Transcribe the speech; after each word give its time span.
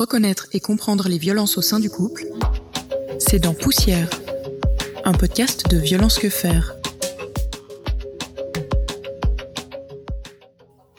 reconnaître 0.00 0.46
et 0.54 0.60
comprendre 0.60 1.10
les 1.10 1.18
violences 1.18 1.58
au 1.58 1.60
sein 1.60 1.78
du 1.78 1.90
couple, 1.90 2.24
c'est 3.18 3.38
dans 3.38 3.52
Poussière, 3.52 4.08
un 5.04 5.12
podcast 5.12 5.68
de 5.68 5.76
Violence 5.76 6.18
que 6.18 6.30
faire. 6.30 6.74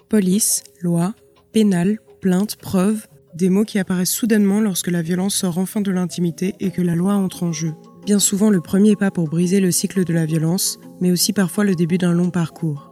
Police, 0.07 0.61
loi, 0.81 1.15
pénal, 1.51 1.97
plainte, 2.19 2.57
preuve, 2.57 3.07
des 3.33 3.49
mots 3.49 3.63
qui 3.63 3.79
apparaissent 3.79 4.11
soudainement 4.11 4.61
lorsque 4.61 4.91
la 4.91 5.01
violence 5.01 5.33
sort 5.33 5.57
enfin 5.57 5.81
de 5.81 5.89
l'intimité 5.89 6.53
et 6.59 6.69
que 6.69 6.83
la 6.83 6.93
loi 6.93 7.15
entre 7.15 7.41
en 7.41 7.51
jeu. 7.51 7.73
Bien 8.05 8.19
souvent 8.19 8.51
le 8.51 8.61
premier 8.61 8.95
pas 8.95 9.09
pour 9.09 9.27
briser 9.27 9.61
le 9.61 9.71
cycle 9.71 10.03
de 10.03 10.13
la 10.13 10.27
violence, 10.27 10.79
mais 10.99 11.11
aussi 11.11 11.33
parfois 11.33 11.63
le 11.63 11.73
début 11.73 11.97
d'un 11.97 12.13
long 12.13 12.29
parcours. 12.29 12.91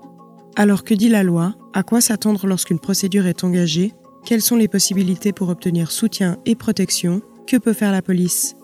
Alors 0.55 0.83
que 0.83 0.95
dit 0.95 1.09
la 1.09 1.21
loi? 1.21 1.55
À 1.73 1.83
quoi 1.83 2.01
s'attendre 2.01 2.47
lorsqu'une 2.47 2.79
procédure 2.79 3.27
est 3.27 3.43
engagée? 3.43 3.93
Quelles 4.25 4.41
sont 4.41 4.55
les 4.55 4.67
possibilités 4.67 5.33
pour 5.33 5.49
obtenir 5.49 5.91
soutien 5.91 6.37
et 6.45 6.55
protection? 6.55 7.21
Que 7.47 7.57
peut 7.57 7.73
faire 7.73 7.91
la 7.91 8.01
police? 8.01 8.55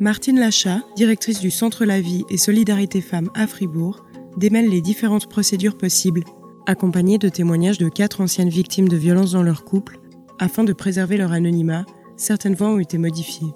Martine 0.00 0.38
Lachat, 0.38 0.82
directrice 0.96 1.40
du 1.40 1.50
Centre 1.50 1.84
La 1.84 2.00
Vie 2.00 2.24
et 2.30 2.36
Solidarité 2.36 3.00
Femmes 3.00 3.30
à 3.34 3.46
Fribourg, 3.46 4.04
démêle 4.36 4.68
les 4.68 4.82
différentes 4.82 5.28
procédures 5.28 5.78
possibles, 5.78 6.24
accompagnée 6.66 7.18
de 7.18 7.28
témoignages 7.28 7.78
de 7.78 7.88
quatre 7.88 8.20
anciennes 8.20 8.50
victimes 8.50 8.88
de 8.88 8.96
violences 8.96 9.32
dans 9.32 9.42
leur 9.42 9.64
couple. 9.64 9.98
Afin 10.38 10.62
de 10.62 10.72
préserver 10.72 11.16
leur 11.16 11.32
anonymat, 11.32 11.86
certaines 12.16 12.54
voix 12.54 12.70
ont 12.70 12.78
été 12.78 12.98
modifiées. 12.98 13.48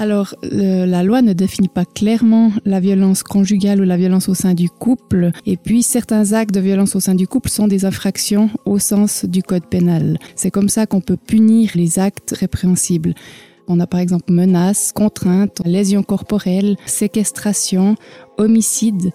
Alors, 0.00 0.36
la 0.42 1.02
loi 1.02 1.22
ne 1.22 1.32
définit 1.32 1.68
pas 1.68 1.84
clairement 1.84 2.52
la 2.64 2.78
violence 2.78 3.24
conjugale 3.24 3.80
ou 3.80 3.84
la 3.84 3.96
violence 3.96 4.28
au 4.28 4.34
sein 4.34 4.54
du 4.54 4.70
couple. 4.70 5.32
Et 5.44 5.56
puis, 5.56 5.82
certains 5.82 6.32
actes 6.34 6.54
de 6.54 6.60
violence 6.60 6.94
au 6.94 7.00
sein 7.00 7.16
du 7.16 7.26
couple 7.26 7.50
sont 7.50 7.66
des 7.66 7.84
infractions 7.84 8.48
au 8.64 8.78
sens 8.78 9.24
du 9.24 9.42
code 9.42 9.66
pénal. 9.66 10.18
C'est 10.36 10.52
comme 10.52 10.68
ça 10.68 10.86
qu'on 10.86 11.00
peut 11.00 11.16
punir 11.16 11.72
les 11.74 11.98
actes 11.98 12.32
répréhensibles. 12.38 13.14
On 13.66 13.80
a 13.80 13.88
par 13.88 13.98
exemple 13.98 14.32
menaces, 14.32 14.92
contraintes, 14.92 15.60
lésions 15.64 16.04
corporelles, 16.04 16.76
séquestration, 16.86 17.96
homicide. 18.38 19.10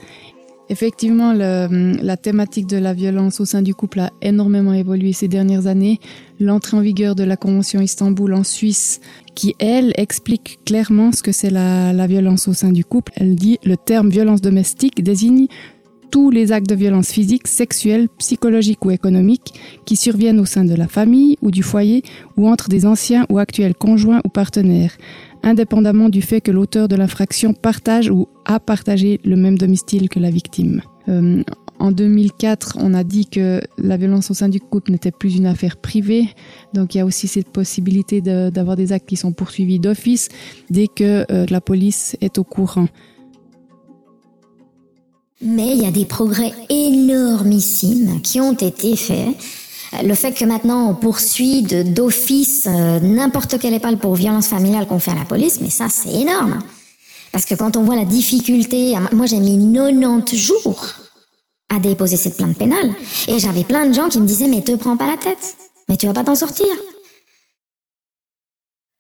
Effectivement, 0.74 1.34
la 1.34 2.18
thématique 2.18 2.66
de 2.66 2.78
la 2.78 2.96
violence 2.96 3.40
au 3.40 3.46
sein 3.46 3.62
du 3.62 3.76
couple 3.76 4.00
a 4.00 4.12
énormément 4.24 4.74
évolué 4.74 5.14
ces 5.14 5.28
dernières 5.28 5.68
années. 5.68 6.00
L'entrée 6.40 6.76
en 6.76 6.82
vigueur 6.82 7.14
de 7.14 7.24
la 7.24 7.38
Convention 7.38 7.80
Istanbul 7.80 8.34
en 8.34 8.44
Suisse, 8.44 9.00
qui, 9.36 9.54
elle, 9.60 9.94
explique 9.98 10.58
clairement 10.66 11.12
ce 11.12 11.22
que 11.22 11.32
c'est 11.32 11.52
la, 11.52 11.94
la 11.94 12.08
violence 12.08 12.48
au 12.48 12.54
sein 12.54 12.72
du 12.72 12.84
couple. 12.84 13.12
Elle 13.18 13.36
dit 13.36 13.60
le 13.64 13.78
terme 13.78 14.10
violence 14.10 14.42
domestique 14.42 15.04
désigne 15.04 15.46
tous 16.10 16.32
les 16.32 16.52
actes 16.52 16.70
de 16.70 16.76
violence 16.76 17.12
physique, 17.12 17.48
sexuelle, 17.48 18.10
psychologique 18.18 18.84
ou 18.84 18.90
économique 18.90 19.54
qui 19.86 19.96
surviennent 19.96 20.40
au 20.40 20.46
sein 20.46 20.66
de 20.66 20.74
la 20.74 20.88
famille 20.88 21.38
ou 21.44 21.52
du 21.52 21.62
foyer 21.62 22.02
ou 22.36 22.48
entre 22.48 22.68
des 22.68 22.88
anciens 22.88 23.28
ou 23.30 23.38
actuels 23.38 23.76
conjoints 23.76 24.22
ou 24.26 24.30
partenaires, 24.30 24.98
indépendamment 25.44 26.10
du 26.10 26.24
fait 26.24 26.42
que 26.42 26.50
l'auteur 26.50 26.88
de 26.88 26.96
l'infraction 26.96 27.54
partage 27.54 28.10
ou 28.10 28.28
a 28.46 28.60
partagé 28.60 29.20
le 29.24 29.36
même 29.36 29.58
domicile 29.58 30.10
que 30.10 30.20
la 30.20 30.30
victime. 30.30 30.82
Euh, 31.10 31.44
en 31.80 31.92
2004, 31.92 32.78
on 32.80 32.94
a 32.94 33.04
dit 33.04 33.26
que 33.26 33.62
la 33.78 33.98
violence 33.98 34.32
au 34.32 34.34
sein 34.34 34.48
du 34.48 34.60
couple 34.60 34.92
n'était 34.92 35.12
plus 35.12 35.36
une 35.36 35.46
affaire 35.46 35.78
privée, 35.78 36.30
donc 36.74 36.96
il 36.96 37.00
y 37.00 37.02
a 37.02 37.06
aussi 37.06 37.28
cette 37.28 37.50
possibilité 37.50 38.22
d'avoir 38.22 38.76
des 38.78 38.94
actes 38.94 39.10
qui 39.10 39.18
sont 39.18 39.34
poursuivis 39.34 39.80
d'office 39.80 40.30
dès 40.70 40.88
que 40.88 41.26
euh, 41.32 41.46
la 41.50 41.62
police 41.62 42.16
est 42.22 42.38
au 42.38 42.44
courant. 42.44 42.88
Mais 45.42 45.76
il 45.76 45.84
y 45.84 45.86
a 45.86 45.92
des 45.92 46.06
progrès 46.06 46.54
énormissimes 46.70 48.22
qui 48.22 48.40
ont 48.40 48.54
été 48.54 48.96
faits 48.96 49.36
le 50.02 50.16
fait 50.16 50.32
que 50.32 50.46
maintenant 50.46 50.90
on 50.90 50.96
poursuit 50.96 51.62
d'office 51.62 52.68
euh, 52.68 53.00
n'importe 53.00 53.60
quelle 53.60 53.74
épale 53.74 53.98
pour 53.98 54.16
violence 54.16 54.48
familiale 54.48 54.88
qu'on 54.88 55.00
fait 55.00 55.12
à 55.12 55.16
la 55.16 55.26
police, 55.26 55.60
mais 55.62 55.70
ça 55.70 55.88
c'est 55.90 56.14
énorme. 56.14 56.60
Parce 57.34 57.46
que 57.46 57.56
quand 57.56 57.76
on 57.78 57.84
voit 57.84 57.96
la 57.96 58.06
difficulté, 58.06 58.94
moi 59.12 59.26
j'ai 59.26 59.40
mis 59.40 59.58
90 59.74 60.38
jours 60.38 60.94
à 61.70 61.80
déposer 61.80 62.16
cette 62.16 62.38
plainte 62.38 62.56
pénale, 62.56 62.92
et 63.28 63.40
j'avais 63.40 63.64
plein 63.64 63.88
de 63.88 63.94
gens 63.94 64.08
qui 64.08 64.22
me 64.22 64.28
disaient 64.28 64.48
mais 64.48 64.62
te 64.62 64.76
prends 64.76 64.96
pas 64.96 65.08
la 65.08 65.18
tête, 65.18 65.58
mais 65.90 65.98
tu 65.98 66.06
vas 66.06 66.14
pas 66.14 66.24
t'en 66.24 66.36
sortir. 66.36 66.68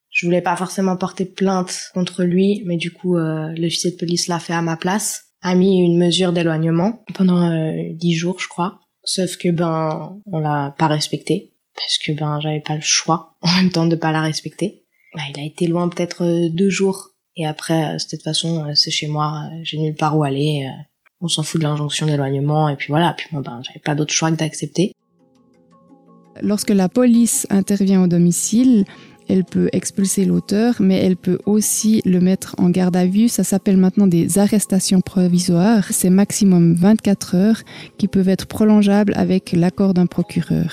Je 0.10 0.26
voulais 0.26 0.42
pas 0.42 0.56
forcément 0.56 0.98
porter 0.98 1.26
plainte 1.26 1.92
contre 1.94 2.24
lui, 2.24 2.64
mais 2.66 2.78
du 2.78 2.92
coup 2.92 3.18
euh, 3.18 3.54
l'officier 3.56 3.92
de 3.92 3.98
police 3.98 4.28
l'a 4.28 4.40
fait 4.40 4.54
à 4.54 4.64
ma 4.64 4.78
place, 4.78 5.26
a 5.44 5.54
mis 5.54 5.84
une 5.84 6.00
mesure 6.00 6.34
d'éloignement 6.34 7.04
pendant 7.14 7.52
euh, 7.52 7.74
dix 7.92 8.16
jours 8.16 8.40
je 8.40 8.48
crois. 8.48 8.80
Sauf 9.04 9.38
que 9.38 9.50
ben 9.50 10.18
on 10.26 10.40
l'a 10.40 10.74
pas 10.80 10.88
respecté 10.88 11.54
parce 11.76 12.00
que 12.00 12.12
ben 12.12 12.40
j'avais 12.42 12.62
pas 12.62 12.76
le 12.76 12.82
choix 12.82 13.36
en 13.42 13.56
même 13.58 13.70
temps 13.70 13.86
de 13.86 13.96
pas 13.96 14.12
la 14.12 14.22
respecter. 14.22 14.86
Ben, 15.14 15.22
il 15.30 15.40
a 15.40 15.46
été 15.46 15.68
loin 15.68 15.88
peut-être 15.88 16.24
euh, 16.24 16.50
deux 16.50 16.72
jours 16.72 17.12
et 17.36 17.46
après 17.46 17.96
euh, 17.96 17.98
de 17.98 18.10
toute 18.10 18.22
façon 18.22 18.66
euh, 18.66 18.74
c'est 18.76 18.92
chez 18.92 19.08
moi, 19.08 19.50
j'ai 19.64 19.78
nulle 19.78 19.96
part 19.96 20.18
où 20.18 20.24
aller. 20.24 20.70
On 21.22 21.30
s'en 21.30 21.44
fout 21.44 21.62
de 21.62 21.66
l'injonction 21.66 22.06
d'éloignement 22.06 22.68
et 22.68 22.76
puis 22.76 22.88
voilà. 22.90 23.14
Puis 23.18 23.28
moi 23.32 23.42
ben 23.42 23.62
j'avais 23.66 23.80
pas 23.80 23.96
d'autre 23.96 24.14
choix 24.14 24.30
que 24.32 24.36
d'accepter. 24.36 24.94
Lorsque 26.42 26.72
la 26.72 26.90
police 26.90 27.48
intervient 27.50 28.04
au 28.04 28.08
domicile, 28.08 28.86
elle 29.30 29.46
peut 29.46 29.70
expulser 29.72 30.26
l'auteur, 30.26 30.76
mais 30.80 30.98
elle 30.98 31.16
peut 31.16 31.40
aussi 31.46 32.02
le 32.06 32.20
mettre 32.20 32.56
en 32.58 32.70
garde 32.70 32.96
à 32.98 33.06
vue. 33.06 33.30
Ça 33.30 33.44
s'appelle 33.44 33.78
maintenant 33.78 34.08
des 34.08 34.38
arrestations 34.38 35.02
provisoires. 35.02 35.86
C'est 35.92 36.10
maximum 36.10 36.74
24 36.74 37.36
heures 37.36 37.62
qui 37.98 38.08
peuvent 38.08 38.30
être 38.30 38.48
prolongeables 38.48 39.14
avec 39.16 39.54
l'accord 39.54 39.94
d'un 39.94 40.08
procureur. 40.08 40.72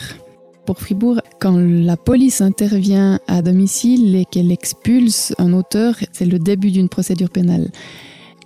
Pour 0.67 0.79
Fribourg, 0.79 1.21
quand 1.41 1.57
la 1.57 1.97
police 1.97 2.41
intervient 2.41 3.19
à 3.27 3.43
domicile 3.43 4.15
et 4.15 4.25
qu'elle 4.25 4.53
expulse 4.53 5.35
un 5.39 5.53
auteur, 5.53 5.95
c'est 6.13 6.27
le 6.27 6.39
début 6.39 6.71
d'une 6.71 6.89
procédure 6.89 7.31
pénale. 7.31 7.71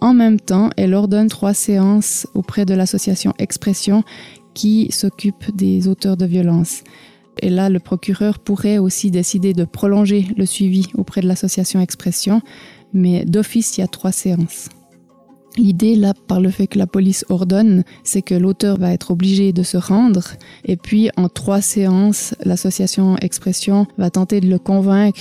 En 0.00 0.14
même 0.14 0.40
temps, 0.40 0.70
elle 0.76 0.94
ordonne 0.94 1.28
trois 1.28 1.54
séances 1.54 2.26
auprès 2.34 2.64
de 2.64 2.74
l'association 2.74 3.34
Expression 3.38 4.04
qui 4.54 4.88
s'occupe 4.90 5.54
des 5.54 5.88
auteurs 5.88 6.16
de 6.16 6.26
violences. 6.26 6.82
Et 7.40 7.50
là, 7.50 7.68
le 7.68 7.80
procureur 7.80 8.38
pourrait 8.38 8.78
aussi 8.78 9.10
décider 9.10 9.52
de 9.52 9.64
prolonger 9.64 10.26
le 10.36 10.46
suivi 10.46 10.86
auprès 10.94 11.20
de 11.20 11.26
l'association 11.26 11.80
Expression, 11.80 12.42
mais 12.92 13.24
d'office, 13.24 13.76
il 13.76 13.80
y 13.80 13.84
a 13.84 13.88
trois 13.88 14.12
séances. 14.12 14.68
L'idée, 15.56 15.94
là, 15.94 16.14
par 16.26 16.40
le 16.40 16.50
fait 16.50 16.66
que 16.66 16.78
la 16.78 16.88
police 16.88 17.24
ordonne, 17.28 17.84
c'est 18.02 18.22
que 18.22 18.34
l'auteur 18.34 18.76
va 18.76 18.92
être 18.92 19.12
obligé 19.12 19.52
de 19.52 19.62
se 19.62 19.76
rendre. 19.76 20.32
Et 20.64 20.76
puis, 20.76 21.10
en 21.16 21.28
trois 21.28 21.60
séances, 21.60 22.34
l'association 22.44 23.16
Expression 23.18 23.86
va 23.96 24.10
tenter 24.10 24.40
de 24.40 24.48
le 24.48 24.58
convaincre 24.58 25.20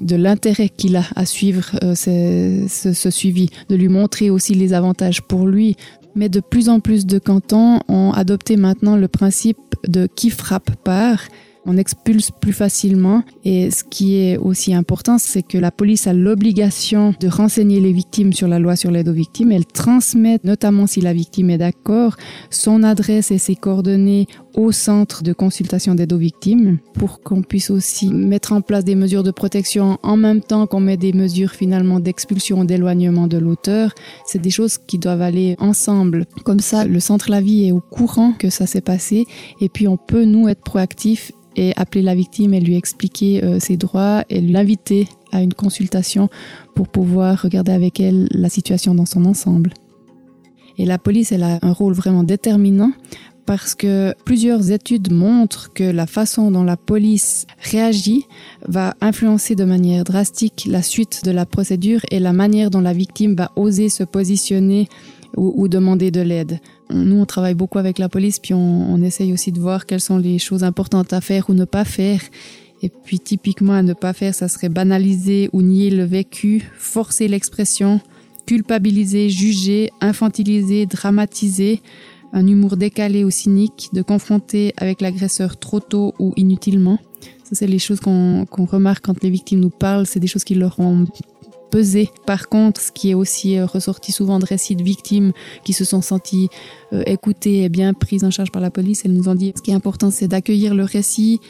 de 0.00 0.16
l'intérêt 0.16 0.70
qu'il 0.70 0.96
a 0.96 1.04
à 1.14 1.26
suivre 1.26 1.66
euh, 1.82 1.94
ce, 1.94 3.10
suivi, 3.10 3.50
de 3.68 3.76
lui 3.76 3.88
montrer 3.88 4.30
aussi 4.30 4.54
les 4.54 4.72
avantages 4.72 5.20
pour 5.20 5.46
lui. 5.46 5.76
Mais 6.14 6.30
de 6.30 6.40
plus 6.40 6.68
en 6.68 6.80
plus 6.80 7.04
de 7.04 7.18
cantons 7.18 7.80
ont 7.88 8.12
adopté 8.12 8.56
maintenant 8.56 8.96
le 8.96 9.08
principe 9.08 9.58
de 9.86 10.06
qui 10.06 10.30
frappe 10.30 10.70
part 10.82 11.20
on 11.66 11.76
expulse 11.76 12.30
plus 12.30 12.52
facilement. 12.52 13.22
Et 13.44 13.70
ce 13.70 13.84
qui 13.84 14.16
est 14.16 14.36
aussi 14.36 14.74
important, 14.74 15.18
c'est 15.18 15.42
que 15.42 15.58
la 15.58 15.70
police 15.70 16.06
a 16.06 16.12
l'obligation 16.12 17.14
de 17.18 17.28
renseigner 17.28 17.80
les 17.80 17.92
victimes 17.92 18.32
sur 18.32 18.48
la 18.48 18.58
loi 18.58 18.76
sur 18.76 18.90
l'aide 18.90 19.08
aux 19.08 19.14
victimes. 19.14 19.52
Elle 19.52 19.66
transmet, 19.66 20.38
notamment 20.44 20.86
si 20.86 21.00
la 21.00 21.12
victime 21.12 21.50
est 21.50 21.58
d'accord, 21.58 22.16
son 22.50 22.82
adresse 22.82 23.30
et 23.30 23.38
ses 23.38 23.56
coordonnées 23.56 24.26
au 24.54 24.72
centre 24.72 25.22
de 25.22 25.32
consultation 25.32 25.94
d'aide 25.94 26.12
aux 26.12 26.18
victimes 26.18 26.78
pour 26.94 27.20
qu'on 27.20 27.42
puisse 27.42 27.70
aussi 27.70 28.08
mettre 28.08 28.52
en 28.52 28.60
place 28.60 28.84
des 28.84 28.94
mesures 28.94 29.22
de 29.22 29.30
protection 29.30 29.98
en 30.02 30.16
même 30.16 30.40
temps 30.40 30.66
qu'on 30.66 30.80
met 30.80 30.96
des 30.96 31.12
mesures 31.12 31.50
finalement 31.50 32.00
d'expulsion, 32.00 32.64
d'éloignement 32.64 33.26
de 33.26 33.38
l'auteur. 33.38 33.94
C'est 34.26 34.40
des 34.40 34.50
choses 34.50 34.78
qui 34.78 34.98
doivent 34.98 35.22
aller 35.22 35.56
ensemble. 35.58 36.26
Comme 36.44 36.60
ça, 36.60 36.84
le 36.84 37.00
centre 37.00 37.30
La 37.30 37.40
Vie 37.40 37.66
est 37.66 37.72
au 37.72 37.80
courant 37.80 38.32
que 38.32 38.50
ça 38.50 38.66
s'est 38.66 38.80
passé 38.80 39.26
et 39.60 39.68
puis 39.68 39.88
on 39.88 39.96
peut, 39.96 40.24
nous, 40.24 40.48
être 40.48 40.62
proactifs 40.62 41.32
et 41.56 41.72
appeler 41.76 42.02
la 42.02 42.14
victime 42.14 42.54
et 42.54 42.60
lui 42.60 42.76
expliquer 42.76 43.44
euh, 43.44 43.60
ses 43.60 43.76
droits 43.76 44.24
et 44.28 44.40
l'inviter 44.40 45.08
à 45.32 45.42
une 45.42 45.54
consultation 45.54 46.28
pour 46.74 46.88
pouvoir 46.88 47.42
regarder 47.42 47.72
avec 47.72 48.00
elle 48.00 48.28
la 48.30 48.48
situation 48.48 48.94
dans 48.94 49.06
son 49.06 49.24
ensemble. 49.24 49.72
Et 50.78 50.86
la 50.86 50.98
police, 50.98 51.30
elle 51.30 51.44
a 51.44 51.58
un 51.62 51.72
rôle 51.72 51.92
vraiment 51.92 52.24
déterminant 52.24 52.90
parce 53.46 53.74
que 53.74 54.14
plusieurs 54.24 54.70
études 54.70 55.12
montrent 55.12 55.72
que 55.72 55.84
la 55.84 56.06
façon 56.06 56.50
dont 56.50 56.64
la 56.64 56.76
police 56.76 57.46
réagit 57.60 58.26
va 58.66 58.94
influencer 59.00 59.54
de 59.54 59.64
manière 59.64 60.04
drastique 60.04 60.66
la 60.68 60.82
suite 60.82 61.24
de 61.24 61.30
la 61.30 61.46
procédure 61.46 62.00
et 62.10 62.18
la 62.18 62.32
manière 62.32 62.70
dont 62.70 62.80
la 62.80 62.92
victime 62.92 63.34
va 63.34 63.52
oser 63.56 63.88
se 63.88 64.04
positionner 64.04 64.88
ou, 65.36 65.66
demander 65.66 66.12
de 66.12 66.20
l'aide. 66.20 66.60
Nous, 66.90 67.16
on 67.16 67.26
travaille 67.26 67.54
beaucoup 67.54 67.78
avec 67.78 67.98
la 67.98 68.08
police, 68.08 68.38
puis 68.38 68.54
on, 68.54 68.92
on 68.92 69.02
essaye 69.02 69.32
aussi 69.32 69.50
de 69.50 69.58
voir 69.58 69.84
quelles 69.84 70.00
sont 70.00 70.18
les 70.18 70.38
choses 70.38 70.62
importantes 70.62 71.12
à 71.12 71.20
faire 71.20 71.50
ou 71.50 71.54
ne 71.54 71.64
pas 71.64 71.84
faire. 71.84 72.20
Et 72.82 72.88
puis 72.88 73.18
typiquement 73.18 73.72
à 73.72 73.82
ne 73.82 73.94
pas 73.94 74.12
faire, 74.12 74.34
ça 74.34 74.46
serait 74.46 74.68
banaliser 74.68 75.50
ou 75.52 75.62
nier 75.62 75.90
le 75.90 76.04
vécu, 76.04 76.70
forcer 76.78 77.26
l'expression, 77.26 78.00
culpabiliser, 78.46 79.30
juger, 79.30 79.90
infantiliser, 80.00 80.86
dramatiser, 80.86 81.80
un 82.34 82.46
humour 82.46 82.76
décalé 82.76 83.24
ou 83.24 83.30
cynique, 83.30 83.88
de 83.92 84.02
confronter 84.02 84.74
avec 84.76 85.00
l'agresseur 85.00 85.56
trop 85.56 85.80
tôt 85.80 86.12
ou 86.18 86.34
inutilement. 86.36 86.98
Ça, 87.44 87.52
c'est 87.54 87.66
les 87.66 87.78
choses 87.78 88.00
qu'on 88.00 88.46
remarque 88.46 89.04
quand 89.04 89.22
les 89.22 89.30
victimes 89.30 89.60
nous 89.60 89.70
parlent, 89.70 90.06
c'est 90.06 90.20
des 90.20 90.26
choses 90.26 90.44
qui 90.44 90.56
leur 90.56 90.78
ont 90.80 91.06
pesé. 91.70 92.10
Par 92.26 92.48
contre, 92.48 92.80
ce 92.80 92.92
qui 92.92 93.10
est 93.10 93.14
aussi 93.14 93.56
euh, 93.56 93.66
ressorti 93.66 94.12
souvent 94.12 94.38
de 94.38 94.44
récits 94.44 94.76
de 94.76 94.82
victimes 94.82 95.32
qui 95.64 95.72
se 95.72 95.84
sont 95.84 96.02
senties 96.02 96.48
euh, 96.92 97.02
écoutées 97.06 97.62
et 97.62 97.68
bien 97.68 97.94
prises 97.94 98.24
en 98.24 98.30
charge 98.30 98.50
par 98.52 98.62
la 98.62 98.70
police, 98.70 99.02
elles 99.04 99.12
nous 99.12 99.28
ont 99.28 99.34
dit 99.34 99.52
ce 99.56 99.62
qui 99.62 99.70
est 99.70 99.74
important, 99.74 100.10
c'est 100.10 100.28
d'accueillir 100.28 100.74
le 100.74 100.84
récit, 100.84 101.40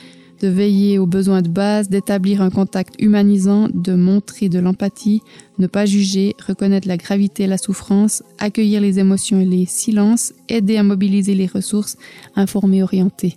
de 0.40 0.48
veiller 0.48 0.98
aux 0.98 1.06
besoins 1.06 1.42
de 1.42 1.48
base, 1.48 1.88
d'établir 1.88 2.42
un 2.42 2.50
contact 2.50 2.94
humanisant, 2.98 3.68
de 3.72 3.94
montrer 3.94 4.48
de 4.48 4.58
l'empathie, 4.58 5.20
ne 5.58 5.66
pas 5.66 5.86
juger, 5.86 6.34
reconnaître 6.46 6.88
la 6.88 6.96
gravité 6.96 7.44
et 7.44 7.46
la 7.46 7.58
souffrance, 7.58 8.22
accueillir 8.38 8.80
les 8.80 8.98
émotions 8.98 9.40
et 9.40 9.46
les 9.46 9.66
silences, 9.66 10.32
aider 10.48 10.76
à 10.76 10.82
mobiliser 10.82 11.34
les 11.34 11.46
ressources, 11.46 11.96
informer, 12.36 12.82
orienter. 12.82 13.36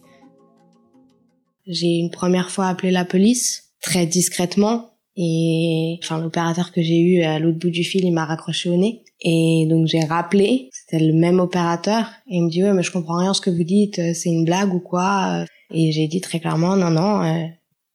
J'ai 1.65 1.97
une 1.97 2.11
première 2.11 2.49
fois 2.49 2.67
appelé 2.67 2.91
la 2.91 3.05
police, 3.05 3.73
très 3.81 4.05
discrètement, 4.05 4.91
et 5.17 5.99
enfin 6.03 6.21
l'opérateur 6.21 6.71
que 6.71 6.81
j'ai 6.81 6.99
eu 6.99 7.23
à 7.23 7.39
l'autre 7.39 7.59
bout 7.59 7.71
du 7.71 7.83
fil, 7.83 8.05
il 8.05 8.11
m'a 8.11 8.25
raccroché 8.25 8.69
au 8.69 8.77
nez. 8.77 9.03
Et 9.21 9.65
donc 9.69 9.87
j'ai 9.87 9.99
rappelé, 10.01 10.69
c'était 10.71 11.03
le 11.03 11.13
même 11.13 11.39
opérateur, 11.39 12.05
et 12.29 12.37
il 12.37 12.43
me 12.43 12.49
dit 12.49 12.63
ouais 12.63 12.73
mais 12.73 12.83
je 12.83 12.91
comprends 12.91 13.17
rien 13.17 13.33
ce 13.33 13.41
que 13.41 13.49
vous 13.49 13.63
dites, 13.63 13.99
c'est 14.13 14.29
une 14.29 14.45
blague 14.45 14.73
ou 14.73 14.79
quoi 14.79 15.45
Et 15.73 15.91
j'ai 15.91 16.07
dit 16.07 16.21
très 16.21 16.39
clairement 16.39 16.75
non 16.75 16.91
non, 16.91 17.23
euh, 17.23 17.45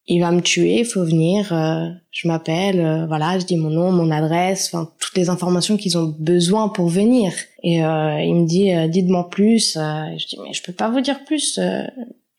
il 0.07 0.21
va 0.21 0.31
me 0.31 0.41
tuer, 0.41 0.81
il 0.81 0.85
faut 0.85 1.05
venir, 1.05 1.53
euh, 1.53 1.89
je 2.11 2.29
m'appelle, 2.29 2.81
euh, 2.81 3.07
voilà, 3.07 3.39
je 3.39 3.47
dis 3.47 3.57
mon 3.57 3.71
nom, 3.71 3.93
mon 3.93 4.11
adresse, 4.11 4.71
enfin 4.73 4.91
toutes 4.99 5.17
les 5.17 5.29
informations 5.29 5.77
qu'ils 5.77 5.97
ont 5.97 6.15
besoin 6.19 6.69
pour 6.69 6.89
venir. 6.89 7.33
Et 7.63 7.77
il 7.77 8.35
me 8.35 8.47
dit 8.47 8.73
dites-moi 8.91 9.31
plus. 9.31 9.75
je 9.75 10.27
dis 10.27 10.37
mais 10.43 10.53
je 10.53 10.63
peux 10.63 10.73
pas 10.73 10.91
vous 10.91 11.01
dire 11.01 11.25
plus 11.25 11.59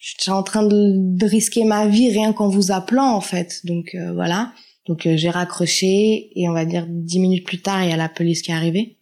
je 0.04 0.16
suis 0.20 0.32
en 0.32 0.44
train 0.44 0.64
de, 0.64 1.26
risquer 1.26 1.64
ma 1.64 1.88
vie 1.88 2.10
rien 2.10 2.34
qu'en 2.34 2.50
vous 2.50 2.74
appelant 2.74 3.16
en 3.16 3.22
fait. 3.22 3.66
Donc 3.66 3.96
euh, 3.96 4.12
voilà. 4.12 4.52
Donc 4.86 5.06
euh, 5.06 5.16
j'ai 5.16 5.30
raccroché 5.30 6.30
et 6.38 6.50
on 6.50 6.52
va 6.52 6.66
dire 6.66 6.86
dix 6.90 7.20
minutes 7.20 7.46
plus 7.46 7.62
tard, 7.62 7.86
il 7.86 7.90
y 7.90 7.94
a 7.94 7.98
la 7.98 8.10
police 8.10 8.42
qui 8.42 8.52
est 8.52 8.54
arrivée. 8.54 8.98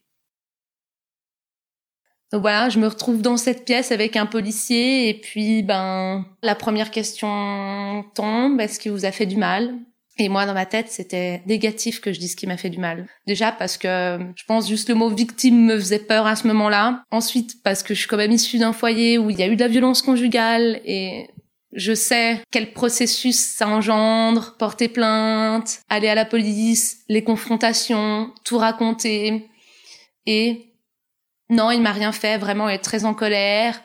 Donc 2.31 2.41
voilà, 2.41 2.69
je 2.69 2.79
me 2.79 2.87
retrouve 2.87 3.21
dans 3.21 3.37
cette 3.37 3.65
pièce 3.65 3.91
avec 3.91 4.15
un 4.15 4.25
policier 4.25 5.09
et 5.09 5.13
puis 5.13 5.63
ben 5.63 6.25
la 6.41 6.55
première 6.55 6.91
question 6.91 8.05
tombe, 8.15 8.59
est-ce 8.61 8.79
qu'il 8.79 8.91
vous 8.91 9.05
a 9.05 9.11
fait 9.11 9.25
du 9.25 9.35
mal? 9.35 9.73
Et 10.17 10.29
moi, 10.29 10.45
dans 10.45 10.53
ma 10.53 10.65
tête, 10.65 10.89
c'était 10.89 11.41
négatif 11.47 11.99
que 11.99 12.13
je 12.13 12.19
dise 12.19 12.35
qu'il 12.35 12.47
m'a 12.47 12.57
fait 12.57 12.69
du 12.69 12.77
mal. 12.77 13.07
Déjà 13.27 13.51
parce 13.51 13.77
que 13.77 14.19
je 14.35 14.43
pense 14.45 14.67
juste 14.67 14.89
le 14.89 14.95
mot 14.95 15.09
victime 15.09 15.65
me 15.65 15.79
faisait 15.79 15.99
peur 15.99 16.27
à 16.27 16.35
ce 16.35 16.47
moment-là. 16.47 17.03
Ensuite, 17.11 17.63
parce 17.63 17.81
que 17.81 17.93
je 17.93 17.99
suis 17.99 18.07
quand 18.07 18.17
même 18.17 18.31
issue 18.31 18.59
d'un 18.59 18.73
foyer 18.73 19.17
où 19.17 19.29
il 19.29 19.39
y 19.39 19.43
a 19.43 19.47
eu 19.47 19.55
de 19.55 19.61
la 19.61 19.67
violence 19.67 20.01
conjugale 20.01 20.79
et 20.85 21.27
je 21.73 21.93
sais 21.93 22.41
quel 22.51 22.73
processus 22.73 23.39
ça 23.39 23.67
engendre, 23.67 24.55
porter 24.59 24.89
plainte, 24.89 25.79
aller 25.89 26.09
à 26.09 26.15
la 26.15 26.25
police, 26.25 26.99
les 27.07 27.23
confrontations, 27.23 28.31
tout 28.43 28.57
raconter. 28.57 29.47
Et 30.25 30.70
non, 31.51 31.69
il 31.69 31.81
m'a 31.81 31.91
rien 31.91 32.11
fait, 32.11 32.37
vraiment, 32.37 32.67
il 32.69 32.75
est 32.75 32.79
très 32.79 33.05
en 33.05 33.13
colère. 33.13 33.79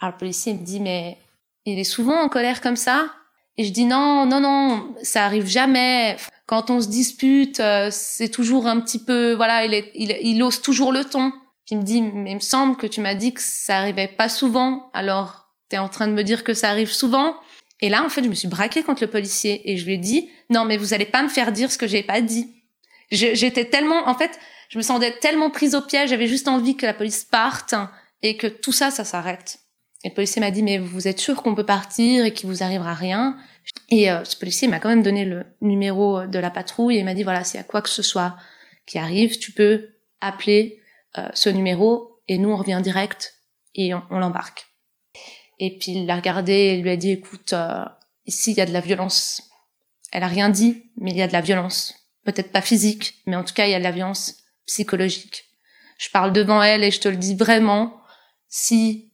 Alors 0.00 0.14
le 0.14 0.18
policier 0.18 0.54
me 0.54 0.64
dit, 0.64 0.80
mais 0.80 1.18
il 1.64 1.78
est 1.78 1.84
souvent 1.84 2.20
en 2.20 2.28
colère 2.28 2.60
comme 2.60 2.76
ça? 2.76 3.06
Et 3.56 3.64
je 3.64 3.70
dis 3.70 3.84
non, 3.84 4.26
non, 4.26 4.40
non, 4.40 4.94
ça 5.02 5.24
arrive 5.24 5.46
jamais. 5.46 6.16
Quand 6.46 6.70
on 6.70 6.80
se 6.80 6.88
dispute, 6.88 7.60
euh, 7.60 7.88
c'est 7.92 8.30
toujours 8.30 8.66
un 8.66 8.80
petit 8.80 8.98
peu, 8.98 9.34
voilà, 9.34 9.64
il, 9.64 9.74
est, 9.74 9.92
il, 9.94 10.16
il 10.22 10.42
ose 10.42 10.62
toujours 10.62 10.90
le 10.90 11.04
ton. 11.04 11.30
Puis 11.66 11.76
il 11.76 11.78
me 11.78 11.82
dit, 11.82 12.02
mais 12.02 12.32
il 12.32 12.36
me 12.36 12.40
semble 12.40 12.76
que 12.76 12.86
tu 12.86 13.00
m'as 13.00 13.14
dit 13.14 13.32
que 13.32 13.40
ça 13.40 13.76
arrivait 13.76 14.08
pas 14.08 14.28
souvent. 14.28 14.90
Alors, 14.94 15.50
t'es 15.68 15.78
en 15.78 15.88
train 15.88 16.08
de 16.08 16.12
me 16.12 16.24
dire 16.24 16.44
que 16.44 16.54
ça 16.54 16.70
arrive 16.70 16.90
souvent. 16.90 17.36
Et 17.80 17.88
là, 17.88 18.04
en 18.04 18.08
fait, 18.08 18.24
je 18.24 18.28
me 18.28 18.34
suis 18.34 18.48
braquée 18.48 18.82
contre 18.82 19.02
le 19.02 19.10
policier 19.10 19.70
et 19.70 19.76
je 19.76 19.84
lui 19.84 19.94
ai 19.94 19.98
dit, 19.98 20.30
non, 20.50 20.64
mais 20.64 20.76
vous 20.76 20.94
allez 20.94 21.04
pas 21.04 21.22
me 21.22 21.28
faire 21.28 21.52
dire 21.52 21.70
ce 21.70 21.78
que 21.78 21.86
j'ai 21.86 22.02
pas 22.02 22.20
dit. 22.20 22.48
J'étais 23.10 23.66
tellement, 23.66 24.08
en 24.08 24.14
fait, 24.14 24.38
je 24.72 24.78
me 24.78 24.82
sentais 24.82 25.12
tellement 25.18 25.50
prise 25.50 25.74
au 25.74 25.82
piège, 25.82 26.08
j'avais 26.08 26.26
juste 26.26 26.48
envie 26.48 26.78
que 26.78 26.86
la 26.86 26.94
police 26.94 27.26
parte 27.26 27.74
et 28.22 28.38
que 28.38 28.46
tout 28.46 28.72
ça, 28.72 28.90
ça 28.90 29.04
s'arrête. 29.04 29.58
Et 30.02 30.08
le 30.08 30.14
policier 30.14 30.40
m'a 30.40 30.50
dit, 30.50 30.62
mais 30.62 30.78
vous 30.78 31.06
êtes 31.06 31.20
sûr 31.20 31.42
qu'on 31.42 31.54
peut 31.54 31.66
partir 31.66 32.24
et 32.24 32.32
qu'il 32.32 32.48
vous 32.48 32.62
arrivera 32.62 32.94
rien? 32.94 33.36
Et 33.90 34.10
euh, 34.10 34.24
ce 34.24 34.34
policier 34.34 34.68
m'a 34.68 34.80
quand 34.80 34.88
même 34.88 35.02
donné 35.02 35.26
le 35.26 35.44
numéro 35.60 36.26
de 36.26 36.38
la 36.38 36.48
patrouille 36.48 36.96
et 36.96 37.04
m'a 37.04 37.12
dit, 37.12 37.22
voilà, 37.22 37.44
s'il 37.44 37.58
y 37.58 37.60
a 37.60 37.64
quoi 37.64 37.82
que 37.82 37.90
ce 37.90 38.00
soit 38.00 38.34
qui 38.86 38.96
arrive, 38.96 39.38
tu 39.38 39.52
peux 39.52 39.90
appeler 40.22 40.80
euh, 41.18 41.28
ce 41.34 41.50
numéro 41.50 42.22
et 42.26 42.38
nous, 42.38 42.48
on 42.48 42.56
revient 42.56 42.80
direct 42.82 43.34
et 43.74 43.92
on, 43.92 44.18
l'embarque. 44.18 44.68
Et 45.58 45.76
puis 45.76 45.92
il 45.92 46.06
l'a 46.06 46.16
regardé 46.16 46.54
et 46.54 46.76
lui 46.78 46.88
a 46.88 46.96
dit, 46.96 47.10
écoute, 47.10 47.52
euh, 47.52 47.84
ici, 48.24 48.52
il 48.52 48.56
y 48.56 48.62
a 48.62 48.66
de 48.66 48.72
la 48.72 48.80
violence. 48.80 49.50
Elle 50.12 50.22
a 50.22 50.28
rien 50.28 50.48
dit, 50.48 50.90
mais 50.96 51.10
il 51.10 51.18
y 51.18 51.22
a 51.22 51.28
de 51.28 51.34
la 51.34 51.42
violence. 51.42 51.94
Peut-être 52.24 52.52
pas 52.52 52.62
physique, 52.62 53.20
mais 53.26 53.36
en 53.36 53.44
tout 53.44 53.52
cas, 53.52 53.66
il 53.66 53.72
y 53.72 53.74
a 53.74 53.78
de 53.78 53.84
la 53.84 53.90
violence 53.90 54.41
psychologique. 54.66 55.44
Je 55.98 56.10
parle 56.10 56.32
devant 56.32 56.62
elle 56.62 56.82
et 56.82 56.90
je 56.90 57.00
te 57.00 57.08
le 57.08 57.16
dis 57.16 57.34
vraiment, 57.34 58.00
si 58.48 59.12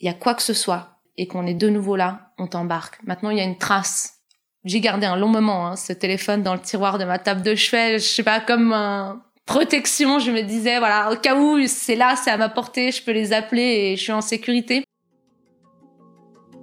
il 0.00 0.06
y 0.06 0.08
a 0.08 0.14
quoi 0.14 0.34
que 0.34 0.42
ce 0.42 0.54
soit 0.54 1.00
et 1.16 1.26
qu'on 1.26 1.46
est 1.46 1.54
de 1.54 1.68
nouveau 1.68 1.96
là, 1.96 2.32
on 2.38 2.46
t'embarque. 2.46 2.98
Maintenant, 3.04 3.30
il 3.30 3.38
y 3.38 3.40
a 3.40 3.44
une 3.44 3.58
trace. 3.58 4.14
J'ai 4.64 4.80
gardé 4.80 5.06
un 5.06 5.16
long 5.16 5.28
moment 5.28 5.66
hein, 5.66 5.76
ce 5.76 5.92
téléphone 5.92 6.42
dans 6.42 6.54
le 6.54 6.60
tiroir 6.60 6.98
de 6.98 7.04
ma 7.04 7.18
table 7.18 7.42
de 7.42 7.54
chevet, 7.54 7.98
je 7.98 8.04
sais 8.04 8.22
pas 8.22 8.40
comme 8.40 8.74
protection, 9.46 10.18
je 10.18 10.30
me 10.30 10.42
disais 10.42 10.78
voilà, 10.78 11.12
au 11.12 11.16
cas 11.16 11.36
où 11.38 11.58
c'est 11.66 11.96
là, 11.96 12.16
c'est 12.16 12.30
à 12.30 12.36
ma 12.36 12.48
portée, 12.48 12.90
je 12.90 13.02
peux 13.02 13.12
les 13.12 13.32
appeler 13.32 13.62
et 13.62 13.96
je 13.96 14.02
suis 14.02 14.12
en 14.12 14.22
sécurité. 14.22 14.84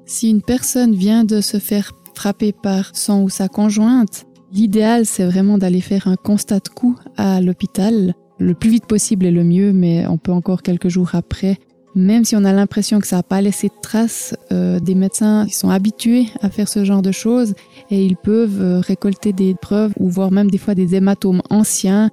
Si 0.06 0.30
une 0.30 0.42
personne 0.42 0.96
vient 0.96 1.24
de 1.24 1.42
se 1.42 1.60
faire 1.60 1.92
frapper 2.16 2.52
par 2.52 2.96
son 2.96 3.22
ou 3.22 3.30
sa 3.30 3.48
conjointe, 3.48 4.26
l'idéal 4.52 5.06
c'est 5.06 5.26
vraiment 5.26 5.58
d'aller 5.58 5.82
faire 5.82 6.08
un 6.08 6.16
constat 6.16 6.60
de 6.60 6.70
coup 6.70 6.98
à 7.18 7.40
l'hôpital. 7.40 8.14
Le 8.42 8.56
plus 8.56 8.72
vite 8.72 8.88
possible 8.88 9.28
est 9.28 9.32
le 9.32 9.44
mieux, 9.44 9.72
mais 9.72 10.08
on 10.08 10.18
peut 10.18 10.32
encore 10.32 10.64
quelques 10.64 10.90
jours 10.90 11.12
après 11.14 11.60
même 11.96 12.24
si 12.24 12.36
on 12.36 12.46
a 12.46 12.54
l'impression 12.54 13.00
que 13.00 13.08
ça 13.08 13.18
n'a 13.18 13.24
pas 13.24 13.42
laissé 13.42 13.68
de 13.68 13.74
traces, 13.82 14.36
euh, 14.52 14.80
des 14.80 14.96
médecins 14.96 15.46
qui 15.46 15.54
sont 15.54 15.70
habitués 15.70 16.28
à 16.42 16.50
faire 16.50 16.70
ce 16.70 16.86
genre 16.86 17.02
de 17.02 17.12
choses 17.12 17.54
et 17.90 18.06
ils 18.06 18.16
peuvent 18.16 18.62
euh, 18.62 18.80
récolter 18.80 19.34
des 19.34 19.56
preuves 19.56 19.94
ou 20.00 20.10
voir 20.10 20.32
même 20.32 20.50
des 20.50 20.58
fois 20.58 20.74
des 20.74 20.96
hématomes 20.96 21.42
anciens. 21.50 22.10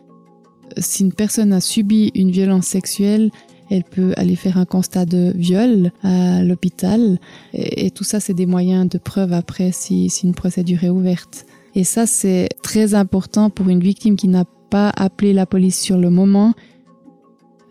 Si 0.78 1.04
une 1.04 1.12
personne 1.12 1.52
a 1.52 1.60
subi 1.60 2.10
une 2.14 2.30
violence 2.30 2.66
sexuelle, 2.66 3.30
elle 3.70 3.84
peut 3.84 4.14
aller 4.16 4.34
faire 4.34 4.58
un 4.58 4.64
constat 4.64 5.04
de 5.04 5.32
viol 5.36 5.92
à 6.02 6.42
l'hôpital 6.42 7.18
et, 7.52 7.90
tout 7.90 8.04
ça 8.04 8.18
c'est 8.18 8.34
des 8.34 8.46
moyens 8.46 8.88
de 8.88 8.98
preuve 8.98 9.32
après 9.32 9.72
si, 9.72 10.10
si 10.10 10.26
une 10.26 10.34
procédure 10.34 10.82
est 10.84 10.88
ouverte. 10.88 11.46
Et 11.74 11.84
ça 11.84 12.06
c'est 12.06 12.48
très 12.62 12.94
important 12.94 13.50
pour 13.50 13.68
une 13.68 13.80
victime 13.80 14.16
qui 14.16 14.26
n'a 14.26 14.44
pas 14.70 14.90
appelé 14.90 15.32
la 15.32 15.46
police 15.46 15.80
sur 15.80 15.98
le 15.98 16.10
moment 16.10 16.54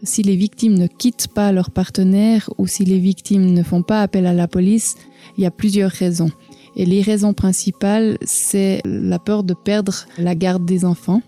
si 0.03 0.21
les 0.21 0.35
victimes 0.35 0.75
ne 0.75 0.87
quittent 0.87 1.27
pas 1.27 1.51
leur 1.51 1.71
partenaire 1.71 2.49
ou 2.57 2.67
si 2.67 2.85
les 2.85 2.99
victimes 2.99 3.53
ne 3.53 3.63
font 3.63 3.81
pas 3.81 4.01
appel 4.01 4.25
à 4.25 4.33
la 4.33 4.47
police, 4.47 4.95
il 5.37 5.43
y 5.43 5.47
a 5.47 5.51
plusieurs 5.51 5.91
raisons. 5.91 6.31
Et 6.75 6.85
les 6.85 7.01
raisons 7.01 7.33
principales, 7.33 8.17
c'est 8.23 8.81
la 8.85 9.17
peur 9.17 9.43
de 9.43 9.53
perdre 9.53 10.05
la 10.17 10.35
garde 10.35 10.65
des 10.65 10.85
enfants. 10.85 11.21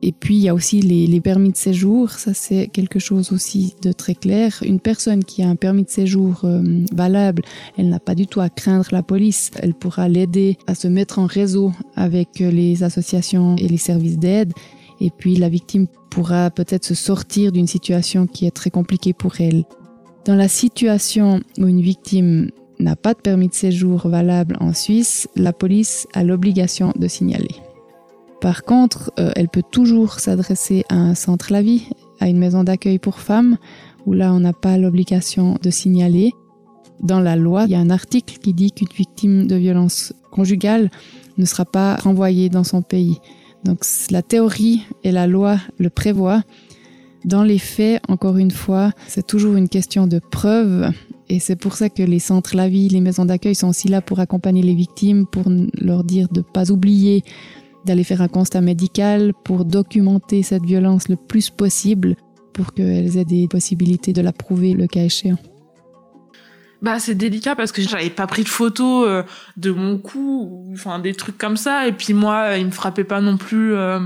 Et 0.00 0.12
puis, 0.12 0.36
il 0.36 0.42
y 0.42 0.48
a 0.48 0.54
aussi 0.54 0.80
les, 0.80 1.20
permis 1.20 1.50
de 1.50 1.56
séjour. 1.56 2.10
Ça, 2.10 2.32
c'est 2.32 2.68
quelque 2.68 3.00
chose 3.00 3.32
aussi 3.32 3.74
de 3.82 3.90
très 3.90 4.14
clair. 4.14 4.56
Une 4.64 4.78
personne 4.78 5.24
qui 5.24 5.42
a 5.42 5.48
un 5.48 5.56
permis 5.56 5.82
de 5.82 5.90
séjour 5.90 6.42
euh, 6.44 6.62
valable, 6.92 7.42
elle 7.76 7.88
n'a 7.88 7.98
pas 7.98 8.14
du 8.14 8.28
tout 8.28 8.40
à 8.40 8.48
craindre 8.48 8.86
la 8.92 9.02
police. 9.02 9.50
Elle 9.56 9.74
pourra 9.74 10.08
l'aider 10.08 10.56
à 10.68 10.76
se 10.76 10.86
mettre 10.86 11.18
en 11.18 11.26
réseau 11.26 11.72
avec 11.96 12.38
les 12.38 12.84
associations 12.84 13.56
et 13.56 13.66
les 13.66 13.76
services 13.76 14.18
d'aide 14.18 14.52
et 15.00 15.10
puis 15.10 15.36
la 15.36 15.48
victime 15.48 15.86
pourra 16.10 16.50
peut-être 16.50 16.84
se 16.84 16.94
sortir 16.94 17.52
d'une 17.52 17.66
situation 17.66 18.26
qui 18.26 18.46
est 18.46 18.50
très 18.50 18.70
compliquée 18.70 19.12
pour 19.12 19.40
elle. 19.40 19.64
Dans 20.24 20.34
la 20.34 20.48
situation 20.48 21.40
où 21.58 21.66
une 21.66 21.80
victime 21.80 22.50
n'a 22.80 22.96
pas 22.96 23.14
de 23.14 23.20
permis 23.20 23.48
de 23.48 23.54
séjour 23.54 24.08
valable 24.08 24.56
en 24.60 24.72
Suisse, 24.72 25.28
la 25.36 25.52
police 25.52 26.06
a 26.12 26.22
l'obligation 26.22 26.92
de 26.96 27.08
signaler. 27.08 27.54
Par 28.40 28.62
contre, 28.62 29.10
euh, 29.18 29.30
elle 29.34 29.48
peut 29.48 29.64
toujours 29.68 30.20
s'adresser 30.20 30.84
à 30.88 30.96
un 30.96 31.14
centre 31.14 31.52
la 31.52 31.62
vie, 31.62 31.88
à 32.20 32.28
une 32.28 32.38
maison 32.38 32.62
d'accueil 32.62 32.98
pour 32.98 33.18
femmes, 33.18 33.56
où 34.06 34.12
là 34.12 34.32
on 34.32 34.40
n'a 34.40 34.52
pas 34.52 34.78
l'obligation 34.78 35.58
de 35.60 35.70
signaler. 35.70 36.32
Dans 37.00 37.20
la 37.20 37.36
loi, 37.36 37.64
il 37.64 37.72
y 37.72 37.74
a 37.74 37.80
un 37.80 37.90
article 37.90 38.38
qui 38.38 38.54
dit 38.54 38.72
qu'une 38.72 38.88
victime 38.96 39.46
de 39.46 39.56
violence 39.56 40.12
conjugale 40.30 40.90
ne 41.36 41.44
sera 41.44 41.64
pas 41.64 41.96
renvoyée 41.96 42.48
dans 42.48 42.64
son 42.64 42.82
pays. 42.82 43.18
Donc 43.64 43.84
la 44.10 44.22
théorie 44.22 44.82
et 45.04 45.12
la 45.12 45.26
loi 45.26 45.58
le 45.78 45.90
prévoient. 45.90 46.42
Dans 47.24 47.42
les 47.42 47.58
faits, 47.58 48.00
encore 48.08 48.36
une 48.36 48.50
fois, 48.50 48.92
c'est 49.06 49.26
toujours 49.26 49.56
une 49.56 49.68
question 49.68 50.06
de 50.06 50.18
preuve. 50.18 50.90
Et 51.28 51.40
c'est 51.40 51.56
pour 51.56 51.74
ça 51.74 51.88
que 51.88 52.02
les 52.02 52.20
centres 52.20 52.56
la 52.56 52.68
vie, 52.68 52.88
les 52.88 53.00
maisons 53.00 53.24
d'accueil 53.24 53.54
sont 53.54 53.68
aussi 53.68 53.88
là 53.88 54.00
pour 54.00 54.20
accompagner 54.20 54.62
les 54.62 54.74
victimes, 54.74 55.26
pour 55.26 55.44
leur 55.78 56.04
dire 56.04 56.28
de 56.30 56.40
ne 56.40 56.44
pas 56.44 56.70
oublier 56.70 57.24
d'aller 57.84 58.04
faire 58.04 58.22
un 58.22 58.28
constat 58.28 58.60
médical, 58.60 59.32
pour 59.44 59.64
documenter 59.64 60.42
cette 60.42 60.64
violence 60.64 61.08
le 61.08 61.16
plus 61.16 61.50
possible, 61.50 62.16
pour 62.52 62.72
qu'elles 62.72 63.16
aient 63.16 63.24
des 63.24 63.48
possibilités 63.48 64.12
de 64.12 64.20
la 64.20 64.32
prouver 64.32 64.74
le 64.74 64.86
cas 64.86 65.04
échéant. 65.04 65.38
Bah 66.80 67.00
c'est 67.00 67.14
délicat 67.14 67.56
parce 67.56 67.72
que 67.72 67.82
j'avais 67.82 68.10
pas 68.10 68.26
pris 68.26 68.44
de 68.44 68.48
photo 68.48 69.04
euh, 69.04 69.24
de 69.56 69.70
mon 69.72 69.98
cou 69.98 70.70
enfin 70.74 70.98
des 70.98 71.14
trucs 71.14 71.38
comme 71.38 71.56
ça. 71.56 71.88
Et 71.88 71.92
puis 71.92 72.14
moi 72.14 72.56
il 72.56 72.66
me 72.66 72.70
frappait 72.70 73.04
pas 73.04 73.20
non 73.20 73.36
plus 73.36 73.74
euh, 73.74 74.00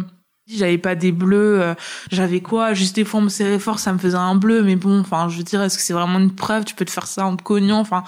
j'avais 0.46 0.78
pas 0.78 0.94
des 0.94 1.12
bleus 1.12 1.60
euh, 1.60 1.74
j'avais 2.10 2.40
quoi? 2.40 2.72
Juste 2.72 2.96
des 2.96 3.04
fois 3.04 3.20
on 3.20 3.24
me 3.24 3.28
serrait 3.28 3.58
fort 3.58 3.78
ça 3.78 3.92
me 3.92 3.98
faisait 3.98 4.16
un 4.16 4.34
bleu. 4.34 4.62
Mais 4.62 4.76
bon 4.76 5.00
enfin 5.00 5.28
je 5.28 5.36
veux 5.36 5.42
est-ce 5.42 5.76
que 5.76 5.82
c'est 5.82 5.92
vraiment 5.92 6.18
une 6.18 6.34
preuve? 6.34 6.64
Tu 6.64 6.74
peux 6.74 6.84
te 6.84 6.90
faire 6.90 7.06
ça 7.06 7.26
en 7.26 7.36
te 7.36 7.42
cognant 7.42 7.80
enfin. 7.80 8.04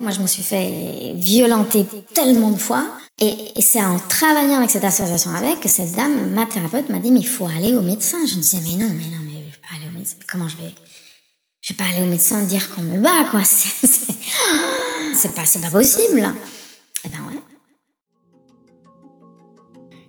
Moi 0.00 0.12
je 0.12 0.20
me 0.20 0.26
suis 0.26 0.42
fait 0.42 1.14
violenter 1.16 1.86
tellement 2.14 2.50
de 2.50 2.58
fois. 2.58 2.86
Et, 3.20 3.34
et 3.56 3.62
c'est 3.62 3.84
en 3.84 3.98
travaillant 3.98 4.58
avec 4.58 4.70
cette 4.70 4.82
association 4.82 5.30
avec 5.30 5.60
que 5.60 5.68
cette 5.68 5.94
dame 5.94 6.30
ma 6.30 6.46
thérapeute 6.46 6.88
m'a 6.88 6.98
dit 6.98 7.10
mais 7.10 7.20
il 7.20 7.28
faut 7.28 7.46
aller 7.46 7.74
au 7.74 7.82
médecin. 7.82 8.18
Je 8.26 8.36
me 8.36 8.40
disais 8.40 8.58
mais 8.62 8.84
non 8.84 8.90
mais 8.92 9.06
non 9.06 9.22
mais 9.24 9.32
je 9.32 9.38
vais 9.38 9.60
pas 9.60 9.76
aller 9.76 9.88
au 9.92 9.98
médecin. 9.98 10.16
Comment 10.30 10.48
je 10.48 10.56
vais 10.56 10.72
je 11.64 11.72
vais 11.72 11.78
pas 11.78 11.84
aller 11.84 12.06
au 12.06 12.10
médecin 12.10 12.44
dire 12.44 12.74
qu'on 12.74 12.82
me 12.82 13.00
bat, 13.00 13.24
quoi. 13.30 13.42
C'est 13.44 15.34
pas, 15.34 15.70
possible. 15.70 16.22
Eh 17.04 17.08
ben 17.08 17.18
ouais. 17.26 17.40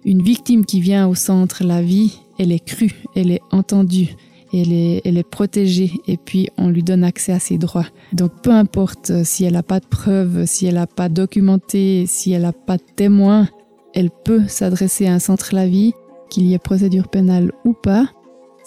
Une 0.04 0.22
victime 0.22 0.66
qui 0.66 0.82
vient 0.82 1.08
au 1.08 1.16
centre 1.16 1.64
la 1.64 1.82
vie, 1.82 2.20
elle 2.38 2.52
est 2.52 2.60
crue, 2.60 2.92
elle 3.16 3.32
est 3.32 3.40
entendue, 3.52 4.18
elle 4.52 4.74
est, 4.74 5.02
elle 5.06 5.18
est 5.18 5.24
protégée 5.24 5.94
et 6.08 6.18
puis 6.18 6.50
on 6.58 6.68
lui 6.68 6.84
donne 6.84 7.06
accès 7.06 7.32
à 7.32 7.40
ses 7.40 7.58
droits. 7.58 7.88
Donc 8.12 8.42
peu 8.42 8.52
importe 8.52 9.24
si 9.24 9.46
elle 9.46 9.54
n'a 9.54 9.64
pas 9.64 9.80
de 9.80 9.88
preuves, 9.88 10.46
si 10.46 10.66
elle 10.66 10.76
n'a 10.76 10.88
pas 10.88 11.08
documenté, 11.08 12.06
si 12.06 12.34
elle 12.34 12.42
n'a 12.42 12.52
pas 12.52 12.76
de 12.76 12.84
témoins, 12.98 13.48
elle 13.94 14.10
peut 14.10 14.46
s'adresser 14.50 15.08
à 15.08 15.14
un 15.14 15.20
centre 15.20 15.56
la 15.56 15.68
vie, 15.68 15.94
qu'il 16.30 16.48
y 16.48 16.54
ait 16.54 16.60
procédure 16.60 17.08
pénale 17.08 17.54
ou 17.64 17.72
pas, 17.72 18.10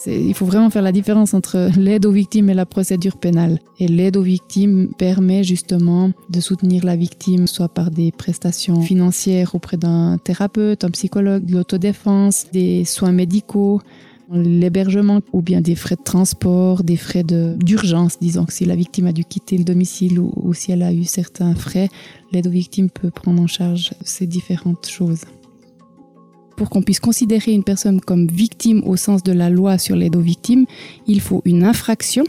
il 0.07 0.35
faut 0.35 0.47
vraiment 0.47 0.71
faire 0.71 0.83
la 0.83 0.93
différence 0.93 1.35
entre 1.35 1.71
l'aide 1.77 2.07
aux 2.07 2.13
victimes 2.13 2.51
et 2.51 2.55
la 2.55 2.67
procédure 2.67 3.17
pénale. 3.17 3.59
Et 3.79 3.89
l'aide 3.89 4.17
aux 4.17 4.23
victimes 4.23 4.89
permet 4.97 5.45
justement 5.45 6.11
de 6.31 6.41
soutenir 6.41 6.85
la 6.85 6.97
victime, 6.97 7.47
soit 7.47 7.69
par 7.69 7.91
des 7.91 8.13
prestations 8.13 8.81
financières 8.81 9.55
auprès 9.55 9.77
d'un 9.77 10.19
thérapeute, 10.19 10.85
un 10.85 10.91
psychologue, 10.91 11.45
de 11.45 11.55
l'autodéfense, 11.55 12.47
des 12.53 12.85
soins 12.85 13.13
médicaux, 13.13 13.81
l'hébergement 14.31 15.21
ou 15.33 15.41
bien 15.41 15.61
des 15.61 15.75
frais 15.75 15.97
de 15.97 16.03
transport, 16.03 16.85
des 16.85 16.97
frais 16.97 17.25
d'urgence, 17.25 18.19
disons 18.21 18.45
que 18.45 18.53
si 18.53 18.67
la 18.67 18.77
victime 18.77 19.07
a 19.07 19.13
dû 19.13 19.25
quitter 19.25 19.57
le 19.57 19.65
domicile 19.65 20.21
ou, 20.21 20.33
ou 20.37 20.53
si 20.55 20.71
elle 20.71 20.83
a 20.83 20.93
eu 20.93 21.05
certains 21.05 21.55
frais, 21.55 21.89
l'aide 22.31 22.47
aux 22.47 22.51
victimes 22.51 22.91
peut 22.91 23.11
prendre 23.11 23.43
en 23.43 23.47
charge 23.47 23.93
ces 24.05 24.27
différentes 24.27 24.87
choses 24.87 25.23
pour 26.59 26.71
qu'on 26.71 26.83
puisse 26.83 26.99
considérer 26.99 27.53
une 27.53 27.63
personne 27.63 28.01
comme 28.01 28.27
victime 28.27 28.83
au 28.85 28.97
sens 28.97 29.23
de 29.23 29.33
la 29.33 29.49
loi 29.49 29.79
sur 29.79 29.95
l'aide 29.95 30.17
aux 30.17 30.21
victimes, 30.21 30.67
il 31.07 31.21
faut 31.21 31.41
une 31.45 31.63
infraction 31.63 32.25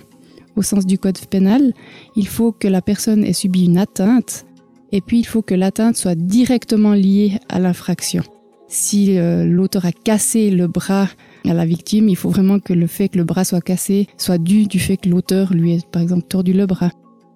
au 0.55 0.62
sens 0.62 0.86
du 0.86 1.00
code 1.00 1.17
pénal, 1.17 1.74
il 2.15 2.27
faut 2.27 2.51
que 2.51 2.67
la 2.67 2.81
personne 2.81 3.24
ait 3.24 3.33
subi 3.33 3.65
une 3.65 3.77
atteinte, 3.77 4.45
et 4.91 5.01
puis 5.01 5.19
il 5.19 5.25
faut 5.25 5.41
que 5.41 5.55
l'atteinte 5.55 5.95
soit 5.95 6.15
directement 6.15 6.93
liée 6.93 7.39
à 7.50 7.59
l'infraction. 7.59 8.24
Si 8.67 9.17
euh, 9.17 9.45
l'auteur 9.45 9.86
a 9.86 9.91
cassé 9.91 10.51
le 10.51 10.67
bras 10.67 11.07
à 11.48 11.53
la 11.53 11.65
victime, 11.65 12.07
il 12.07 12.15
faut 12.15 12.29
vraiment 12.29 12.59
que 12.59 12.74
le 12.74 12.86
fait 12.86 13.09
que 13.09 13.17
le 13.17 13.24
bras 13.24 13.45
soit 13.45 13.62
cassé 13.62 14.07
soit 14.17 14.38
dû 14.38 14.67
du 14.67 14.79
fait 14.79 14.98
que 14.98 15.09
l'auteur 15.09 15.53
lui 15.53 15.74
ait 15.74 15.81
par 15.91 16.03
exemple 16.03 16.27
tordu 16.27 16.53
le 16.53 16.67
bras. 16.67 16.91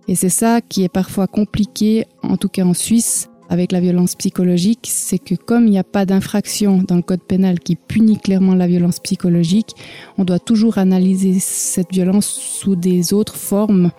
Et 0.08 0.16
c'est 0.16 0.30
ça 0.30 0.62
qui 0.62 0.84
est 0.84 0.94
parfois 0.94 1.26
compliqué, 1.26 2.06
en 2.22 2.38
tout 2.38 2.50
cas 2.50 2.66
en 2.66 2.76
Suisse, 2.76 3.30
avec 3.54 3.72
la 3.72 3.80
violence 3.80 4.16
psychologique, 4.16 4.88
c'est 4.90 5.20
que 5.20 5.36
comme 5.36 5.68
il 5.68 5.70
n'y 5.70 5.78
a 5.78 5.84
pas 5.84 6.08
d'infraction 6.08 6.84
dans 6.88 6.96
le 6.96 7.04
code 7.04 7.22
pénal 7.22 7.60
qui 7.60 7.76
punit 7.76 8.18
clairement 8.18 8.56
la 8.56 8.66
violence 8.66 9.00
psychologique, 9.00 9.76
on 10.18 10.26
doit 10.26 10.40
toujours 10.40 10.80
analyser 10.80 11.38
cette 11.40 11.92
violence 11.92 12.26
sous 12.26 12.76
des 12.76 13.14
autres 13.14 13.36
formes 13.36 13.92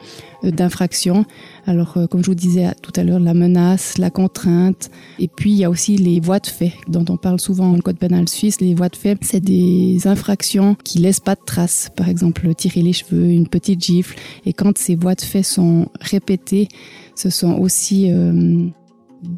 euh, 0.42 0.50
d'infraction. 0.50 1.24
Alors, 1.66 1.96
euh, 1.96 2.08
comme 2.08 2.24
je 2.24 2.30
vous 2.30 2.34
disais 2.34 2.66
tout 2.82 2.90
à 2.96 3.04
l'heure, 3.04 3.20
la 3.20 3.32
menace, 3.32 3.96
la 3.96 4.10
contrainte, 4.10 4.90
et 5.20 5.28
puis 5.28 5.52
il 5.52 5.56
y 5.56 5.64
a 5.64 5.70
aussi 5.70 5.98
les 5.98 6.18
voies 6.18 6.40
de 6.40 6.48
fait 6.48 6.72
dont 6.88 7.04
on 7.08 7.16
parle 7.16 7.38
souvent 7.38 7.68
dans 7.68 7.76
le 7.76 7.82
code 7.82 7.98
pénal 7.98 8.28
suisse. 8.28 8.60
Les 8.60 8.74
voies 8.74 8.88
de 8.88 8.96
fait, 8.96 9.18
c'est 9.22 9.38
des 9.40 10.08
infractions 10.08 10.76
qui 10.82 10.98
laissent 10.98 11.20
pas 11.20 11.36
de 11.36 11.44
traces. 11.46 11.92
Par 11.96 12.08
exemple, 12.08 12.52
tirer 12.56 12.82
les 12.82 12.92
cheveux, 12.92 13.28
une 13.28 13.46
petite 13.46 13.84
gifle. 13.84 14.16
Et 14.46 14.52
quand 14.52 14.76
ces 14.76 14.96
voies 14.96 15.14
de 15.14 15.20
fait 15.20 15.44
sont 15.44 15.86
répétées, 16.00 16.66
ce 17.14 17.30
sont 17.30 17.52
aussi 17.58 18.10
euh, 18.10 18.66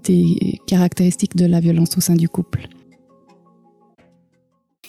des 0.04 0.60
caractéristiques 0.66 1.36
de 1.36 1.46
la 1.46 1.60
violence 1.60 1.96
au 1.96 2.00
sein 2.00 2.14
du 2.14 2.28
couple. 2.28 2.68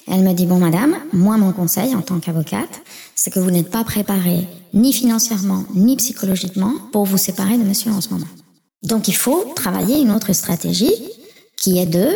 Elle 0.09 0.23
me 0.23 0.33
dit, 0.33 0.45
bon 0.45 0.57
madame, 0.57 0.95
moi 1.11 1.37
mon 1.37 1.51
conseil 1.51 1.93
en 1.93 2.01
tant 2.01 2.19
qu'avocate, 2.19 2.81
c'est 3.13 3.31
que 3.31 3.39
vous 3.39 3.51
n'êtes 3.51 3.69
pas 3.69 3.83
préparée 3.83 4.47
ni 4.73 4.93
financièrement 4.93 5.65
ni 5.75 5.97
psychologiquement 5.97 6.73
pour 6.91 7.05
vous 7.05 7.17
séparer 7.17 7.57
de 7.57 7.63
monsieur 7.63 7.91
en 7.91 7.99
ce 7.99 8.09
moment. 8.09 8.27
Donc 8.83 9.07
il 9.07 9.15
faut 9.15 9.51
travailler 9.55 9.99
une 9.99 10.11
autre 10.11 10.33
stratégie 10.33 10.93
qui 11.57 11.79
est 11.79 11.85
de 11.85 12.07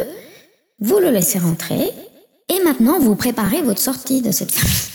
vous 0.80 1.00
le 1.00 1.10
laisser 1.10 1.40
rentrer 1.40 1.92
et 2.50 2.64
maintenant 2.64 3.00
vous 3.00 3.16
préparez 3.16 3.62
votre 3.62 3.82
sortie 3.82 4.22
de 4.22 4.32
cette 4.32 4.52
famille. 4.52 4.92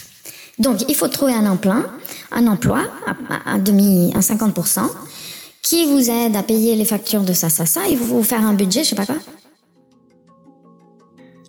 Donc 0.59 0.89
il 0.89 0.95
faut 0.95 1.09
trouver 1.09 1.35
un 1.35 1.47
emploi, 1.47 1.85
un 2.33 2.47
emploi 2.47 2.83
à, 3.45 3.59
demi, 3.59 4.13
à 4.15 4.21
50%, 4.21 4.81
qui 5.69 5.85
vous 5.85 6.11
aide 6.11 6.37
à 6.37 6.45
payer 6.45 6.77
les 6.77 6.85
factures 6.85 7.23
de 7.23 7.33
ça, 7.33 7.49
ça, 7.49 7.67
ça, 7.67 7.89
et 7.89 7.97
vous 7.97 8.23
faire 8.23 8.41
un 8.41 8.55
budget, 8.55 8.85
je 8.85 8.91
sais 8.91 8.95
pas 8.95 9.05
quoi. 9.05 9.17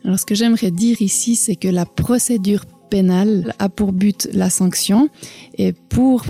Alors 0.04 0.18
ce 0.18 0.26
que 0.26 0.34
j'aimerais 0.34 0.72
dire 0.72 1.00
ici, 1.04 1.36
c'est 1.36 1.56
que 1.56 1.68
la 1.68 1.86
procédure 1.86 2.66
pénale 2.90 3.54
a 3.60 3.70
pour 3.70 3.92
but 3.92 4.28
la 4.34 4.50
sanction, 4.50 5.10
et 5.60 5.72
pour 5.72 6.26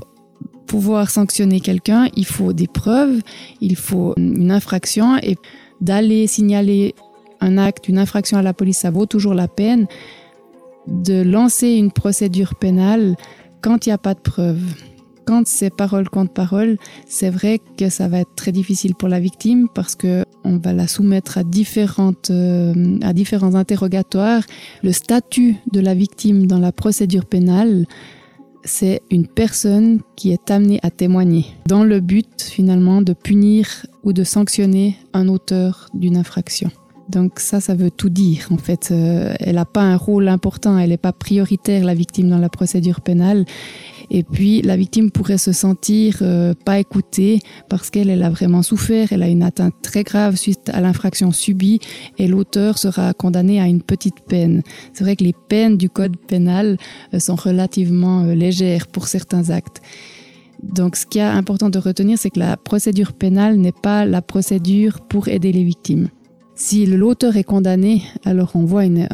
pouvoir 0.66 1.10
sanctionner 1.10 1.62
quelqu'un, 1.62 2.10
il 2.18 2.26
faut 2.26 2.52
des 2.52 2.68
preuves, 2.68 3.22
il 3.62 3.78
faut 3.78 4.14
une 4.18 4.52
infraction, 4.52 5.18
et 5.24 5.38
d'aller 5.80 6.28
signaler 6.28 6.94
un 7.40 7.58
acte, 7.58 7.88
une 7.88 8.00
infraction 8.00 8.38
à 8.38 8.42
la 8.42 8.54
police, 8.54 8.80
ça 8.80 8.92
vaut 8.92 9.06
toujours 9.06 9.34
la 9.34 9.48
peine 9.48 9.88
de 10.88 11.22
lancer 11.22 11.70
une 11.70 11.92
procédure 11.94 12.56
pénale 12.56 13.16
quand 13.62 13.86
il 13.86 13.90
n'y 13.90 13.94
a 13.94 13.98
pas 13.98 14.14
de 14.14 14.20
preuves 14.20 14.74
quand 15.28 15.46
c'est 15.46 15.70
parole 15.70 16.10
contre 16.10 16.32
parole, 16.32 16.78
c'est 17.06 17.30
vrai 17.30 17.60
que 17.78 17.90
ça 17.90 18.08
va 18.08 18.22
être 18.22 18.34
très 18.36 18.54
difficile 18.54 18.96
pour 18.96 19.10
la 19.10 19.20
victime 19.20 19.68
parce 19.76 19.94
que 19.94 20.24
on 20.46 20.58
va 20.58 20.72
la 20.72 20.88
soumettre 20.88 21.38
à 21.38 21.44
différentes 21.44 22.32
euh, 22.32 22.98
à 23.02 23.12
différents 23.12 23.56
interrogatoires. 23.56 24.44
Le 24.84 24.94
statut 24.94 25.58
de 25.74 25.82
la 25.82 25.94
victime 25.94 26.48
dans 26.48 26.60
la 26.60 26.72
procédure 26.72 27.26
pénale, 27.26 27.86
c'est 28.64 29.02
une 29.12 29.28
personne 29.28 30.00
qui 30.16 30.32
est 30.32 30.50
amenée 30.50 30.80
à 30.82 30.92
témoigner 30.92 31.46
dans 31.68 31.84
le 31.84 32.00
but 32.00 32.42
finalement 32.42 33.02
de 33.02 33.12
punir 33.12 33.86
ou 34.04 34.14
de 34.14 34.24
sanctionner 34.24 34.96
un 35.14 35.28
auteur 35.28 35.90
d'une 35.94 36.16
infraction. 36.16 36.72
Donc 37.10 37.40
ça, 37.40 37.62
ça 37.62 37.74
veut 37.74 37.92
tout 37.92 38.10
dire. 38.10 38.48
En 38.52 38.58
fait, 38.58 38.90
euh, 38.92 39.34
elle 39.40 39.56
n'a 39.56 39.66
pas 39.66 39.82
un 39.82 39.96
rôle 39.96 40.28
important, 40.28 40.78
elle 40.78 40.90
n'est 40.90 40.98
pas 40.98 41.14
prioritaire, 41.14 41.86
la 41.86 41.94
victime, 41.94 42.30
dans 42.30 42.38
la 42.38 42.50
procédure 42.50 43.02
pénale. 43.02 43.46
Et 44.10 44.24
puis, 44.24 44.62
la 44.62 44.78
victime 44.78 45.12
pourrait 45.12 45.38
se 45.38 45.52
sentir 45.52 46.20
euh, 46.22 46.54
pas 46.66 46.80
écoutée 46.80 47.40
parce 47.70 47.90
qu'elle 47.90 48.10
elle 48.10 48.24
a 48.24 48.30
vraiment 48.30 48.64
souffert, 48.64 49.12
elle 49.12 49.24
a 49.24 49.28
une 49.28 49.44
atteinte 49.44 49.74
très 49.82 50.04
grave 50.04 50.36
suite 50.36 50.70
à 50.70 50.82
l'infraction 50.82 51.32
subie 51.32 51.80
et 52.18 52.28
l'auteur 52.28 52.78
sera 52.78 53.14
condamné 53.14 53.60
à 53.60 53.68
une 53.68 53.82
petite 53.82 54.22
peine. 54.22 54.64
C'est 54.94 55.04
vrai 55.04 55.16
que 55.16 55.24
les 55.24 55.36
peines 55.50 55.78
du 55.78 55.90
code 55.90 56.18
pénal 56.18 56.78
euh, 57.14 57.20
sont 57.20 57.36
relativement 57.36 58.24
légères 58.24 58.88
pour 58.88 59.08
certains 59.08 59.50
actes. 59.50 59.82
Donc, 60.64 60.96
ce 60.96 61.06
qui 61.06 61.20
est 61.20 61.22
important 61.22 61.70
de 61.70 61.78
retenir, 61.78 62.18
c'est 62.18 62.30
que 62.30 62.40
la 62.40 62.58
procédure 62.58 63.14
pénale 63.14 63.58
n'est 63.58 63.72
pas 63.72 64.06
la 64.06 64.22
procédure 64.22 65.02
pour 65.02 65.28
aider 65.28 65.52
les 65.52 65.64
victimes. 65.64 66.10
Si 66.60 66.88
l'auteur 66.88 67.38
est 67.38 67.44
condamné, 67.44 68.02
alors 68.26 68.52
on 68.56 68.66
voit 68.66 68.84
une, 68.84 69.08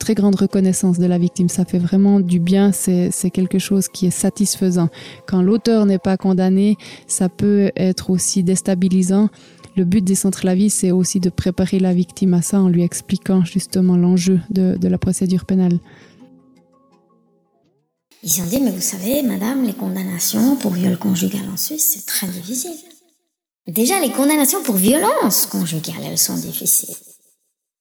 très 0.00 0.14
grande 0.14 0.36
reconnaissance 0.36 0.98
de 0.98 1.04
la 1.04 1.18
victime. 1.18 1.50
Ça 1.50 1.66
fait 1.66 1.78
vraiment 1.78 2.18
du 2.18 2.40
bien, 2.40 2.72
c'est 2.72 3.30
quelque 3.30 3.58
chose 3.58 3.88
qui 3.88 4.06
est 4.06 4.10
satisfaisant. 4.10 4.88
Quand 5.26 5.42
l'auteur 5.42 5.84
n'est 5.84 5.98
pas 5.98 6.16
condamné, 6.16 6.76
ça 7.06 7.28
peut 7.28 7.70
être 7.76 8.08
aussi 8.08 8.42
déstabilisant. 8.42 9.28
Le 9.76 9.84
but 9.84 10.02
des 10.02 10.14
centres 10.14 10.46
la 10.46 10.54
vie, 10.54 10.70
c'est 10.70 10.90
aussi 10.90 11.20
de 11.20 11.28
préparer 11.28 11.78
la 11.78 11.92
victime 11.92 12.32
à 12.32 12.40
ça 12.40 12.58
en 12.58 12.68
lui 12.68 12.82
expliquant 12.82 13.44
justement 13.44 13.98
l'enjeu 13.98 14.40
de, 14.48 14.78
de 14.78 14.88
la 14.88 14.96
procédure 14.96 15.44
pénale. 15.44 15.78
Ils 18.22 18.40
ont 18.40 18.46
dit, 18.46 18.60
mais 18.62 18.70
vous 18.70 18.80
savez, 18.80 19.22
madame, 19.22 19.62
les 19.62 19.74
condamnations 19.74 20.56
pour 20.56 20.72
viol 20.72 20.96
conjugal 20.96 21.42
en 21.52 21.56
Suisse, 21.58 21.96
c'est 21.96 22.06
très 22.06 22.26
difficile. 22.28 22.72
Déjà, 23.68 24.00
les 24.00 24.10
condamnations 24.10 24.62
pour 24.62 24.76
violence 24.76 25.44
conjugale, 25.44 26.02
elles 26.02 26.18
sont 26.18 26.38
difficiles. 26.38 26.96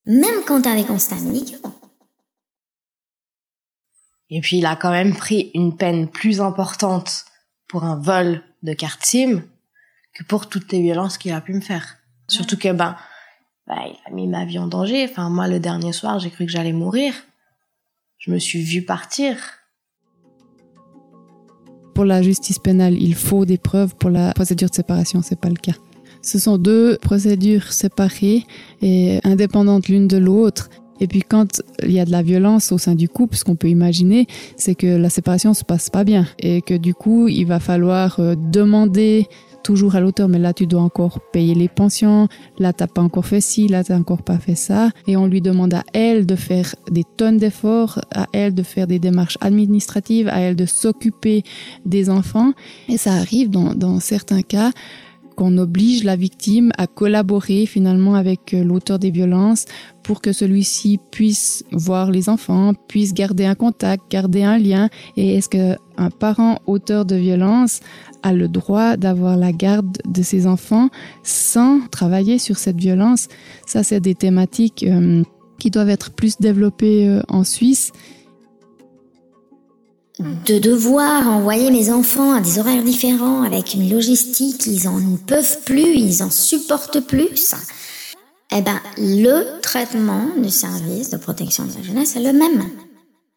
Même 0.05 0.43
quand 0.45 0.61
t'as 0.61 0.75
des 0.75 0.83
constats 0.83 1.15
médicaux. 1.15 1.71
Et 4.29 4.41
puis, 4.41 4.57
il 4.57 4.65
a 4.65 4.75
quand 4.75 4.91
même 4.91 5.15
pris 5.15 5.49
une 5.53 5.77
peine 5.77 6.09
plus 6.09 6.41
importante 6.41 7.23
pour 7.69 7.85
un 7.85 7.95
vol 7.95 8.43
de 8.63 8.73
carte 8.73 9.05
SIM 9.05 9.43
que 10.13 10.23
pour 10.25 10.49
toutes 10.49 10.73
les 10.73 10.81
violences 10.81 11.17
qu'il 11.17 11.31
a 11.31 11.39
pu 11.39 11.53
me 11.53 11.61
faire. 11.61 11.97
Surtout 12.27 12.57
que, 12.57 12.73
ben, 12.73 12.97
ben, 13.65 13.81
il 13.85 13.97
a 14.05 14.13
mis 14.13 14.27
ma 14.27 14.43
vie 14.43 14.59
en 14.59 14.67
danger. 14.67 15.07
Enfin, 15.09 15.29
moi, 15.29 15.47
le 15.47 15.61
dernier 15.61 15.93
soir, 15.93 16.19
j'ai 16.19 16.31
cru 16.31 16.45
que 16.45 16.51
j'allais 16.51 16.73
mourir. 16.73 17.13
Je 18.17 18.29
me 18.31 18.39
suis 18.39 18.61
vue 18.61 18.83
partir 18.83 19.37
pour 21.97 22.05
la 22.05 22.21
justice 22.21 22.59
pénale, 22.59 22.93
il 22.93 23.15
faut 23.15 23.43
des 23.43 23.57
preuves. 23.57 23.95
Pour 23.95 24.11
la 24.11 24.31
procédure 24.31 24.69
de 24.69 24.75
séparation, 24.75 25.23
c'est 25.23 25.39
pas 25.39 25.49
le 25.49 25.55
cas. 25.55 25.73
Ce 26.21 26.37
sont 26.37 26.59
deux 26.59 26.95
procédures 27.01 27.73
séparées 27.73 28.45
et 28.83 29.19
indépendantes 29.23 29.87
l'une 29.87 30.07
de 30.07 30.17
l'autre. 30.17 30.69
Et 30.99 31.07
puis 31.07 31.21
quand 31.21 31.61
il 31.83 31.91
y 31.91 31.99
a 31.99 32.05
de 32.05 32.11
la 32.11 32.21
violence 32.21 32.71
au 32.71 32.77
sein 32.77 32.95
du 32.95 33.09
couple, 33.09 33.35
ce 33.35 33.43
qu'on 33.43 33.55
peut 33.55 33.69
imaginer, 33.69 34.27
c'est 34.55 34.75
que 34.75 34.87
la 34.87 35.09
séparation 35.09 35.53
se 35.53 35.63
passe 35.63 35.89
pas 35.89 36.03
bien 36.03 36.25
et 36.39 36.61
que 36.61 36.73
du 36.73 36.93
coup, 36.93 37.27
il 37.27 37.45
va 37.45 37.59
falloir 37.59 38.19
euh, 38.19 38.35
demander 38.35 39.27
toujours 39.67 39.95
à 39.95 39.99
l'auteur, 39.99 40.29
mais 40.29 40.39
là 40.39 40.53
tu 40.53 40.65
dois 40.65 40.81
encore 40.81 41.19
payer 41.33 41.53
les 41.53 41.67
pensions, 41.67 42.29
là 42.57 42.71
t'as 42.71 42.87
pas 42.87 43.01
encore 43.01 43.25
fait 43.25 43.41
ci, 43.41 43.67
là 43.67 43.83
t'as 43.83 43.97
encore 43.97 44.23
pas 44.23 44.37
fait 44.37 44.55
ça, 44.55 44.91
et 45.07 45.17
on 45.17 45.27
lui 45.27 45.41
demande 45.41 45.73
à 45.73 45.83
elle 45.91 46.25
de 46.25 46.37
faire 46.37 46.73
des 46.89 47.03
tonnes 47.03 47.37
d'efforts, 47.37 47.99
à 48.15 48.27
elle 48.31 48.53
de 48.53 48.63
faire 48.63 48.87
des 48.87 48.97
démarches 48.97 49.37
administratives, 49.41 50.29
à 50.29 50.39
elle 50.39 50.55
de 50.55 50.65
s'occuper 50.65 51.43
des 51.85 52.09
enfants, 52.09 52.53
et 52.87 52.95
ça 52.95 53.11
arrive 53.11 53.49
dans, 53.49 53.73
dans 53.75 53.99
certains 53.99 54.41
cas 54.41 54.71
qu'on 55.37 55.57
oblige 55.59 56.03
la 56.03 56.15
victime 56.15 56.71
à 56.77 56.87
collaborer 56.87 57.67
finalement 57.67 58.15
avec 58.15 58.53
euh, 58.53 58.63
l'auteur 58.63 58.97
des 58.97 59.11
violences 59.11 59.65
pour 60.01 60.19
que 60.19 60.33
celui-ci 60.33 60.99
puisse 61.11 61.63
voir 61.71 62.09
les 62.09 62.27
enfants, 62.27 62.73
puisse 62.87 63.13
garder 63.13 63.45
un 63.45 63.53
contact, 63.53 64.09
garder 64.09 64.43
un 64.43 64.57
lien. 64.57 64.89
Et 65.15 65.35
est-ce 65.35 65.47
qu'un 65.47 66.09
parent 66.09 66.59
auteur 66.65 67.05
de 67.05 67.15
violence 67.15 67.81
a 68.23 68.33
le 68.33 68.47
droit 68.47 68.97
d'avoir 68.97 69.37
la 69.37 69.51
garde 69.51 69.99
de 70.05 70.23
ses 70.23 70.47
enfants 70.47 70.89
sans 71.23 71.81
travailler 71.91 72.39
sur 72.39 72.57
cette 72.57 72.77
violence? 72.77 73.27
Ça, 73.67 73.83
c'est 73.83 73.99
des 73.99 74.15
thématiques 74.15 74.83
euh, 74.83 75.23
qui 75.59 75.69
doivent 75.69 75.89
être 75.89 76.11
plus 76.11 76.37
développées 76.39 77.07
euh, 77.07 77.21
en 77.27 77.43
Suisse 77.43 77.91
de 80.19 80.57
devoir 80.57 81.27
envoyer 81.27 81.69
mes 81.69 81.91
enfants 81.91 82.33
à 82.33 82.41
des 82.41 82.57
horaires 82.59 82.83
différents 82.83 83.43
avec 83.43 83.73
une 83.73 83.89
logistique, 83.89 84.65
ils 84.65 84.87
en 84.87 84.99
peuvent 85.27 85.61
plus, 85.63 85.95
ils 85.95 86.23
en 86.23 86.31
supportent 86.31 87.01
plus. 87.01 87.53
Eh 88.51 88.61
ben, 88.61 88.79
le 88.97 89.59
traitement 89.61 90.25
du 90.37 90.49
service 90.49 91.09
de 91.09 91.17
protection 91.17 91.65
de 91.65 91.73
la 91.73 91.83
jeunesse 91.83 92.15
est 92.15 92.21
le 92.21 92.33
même. 92.33 92.63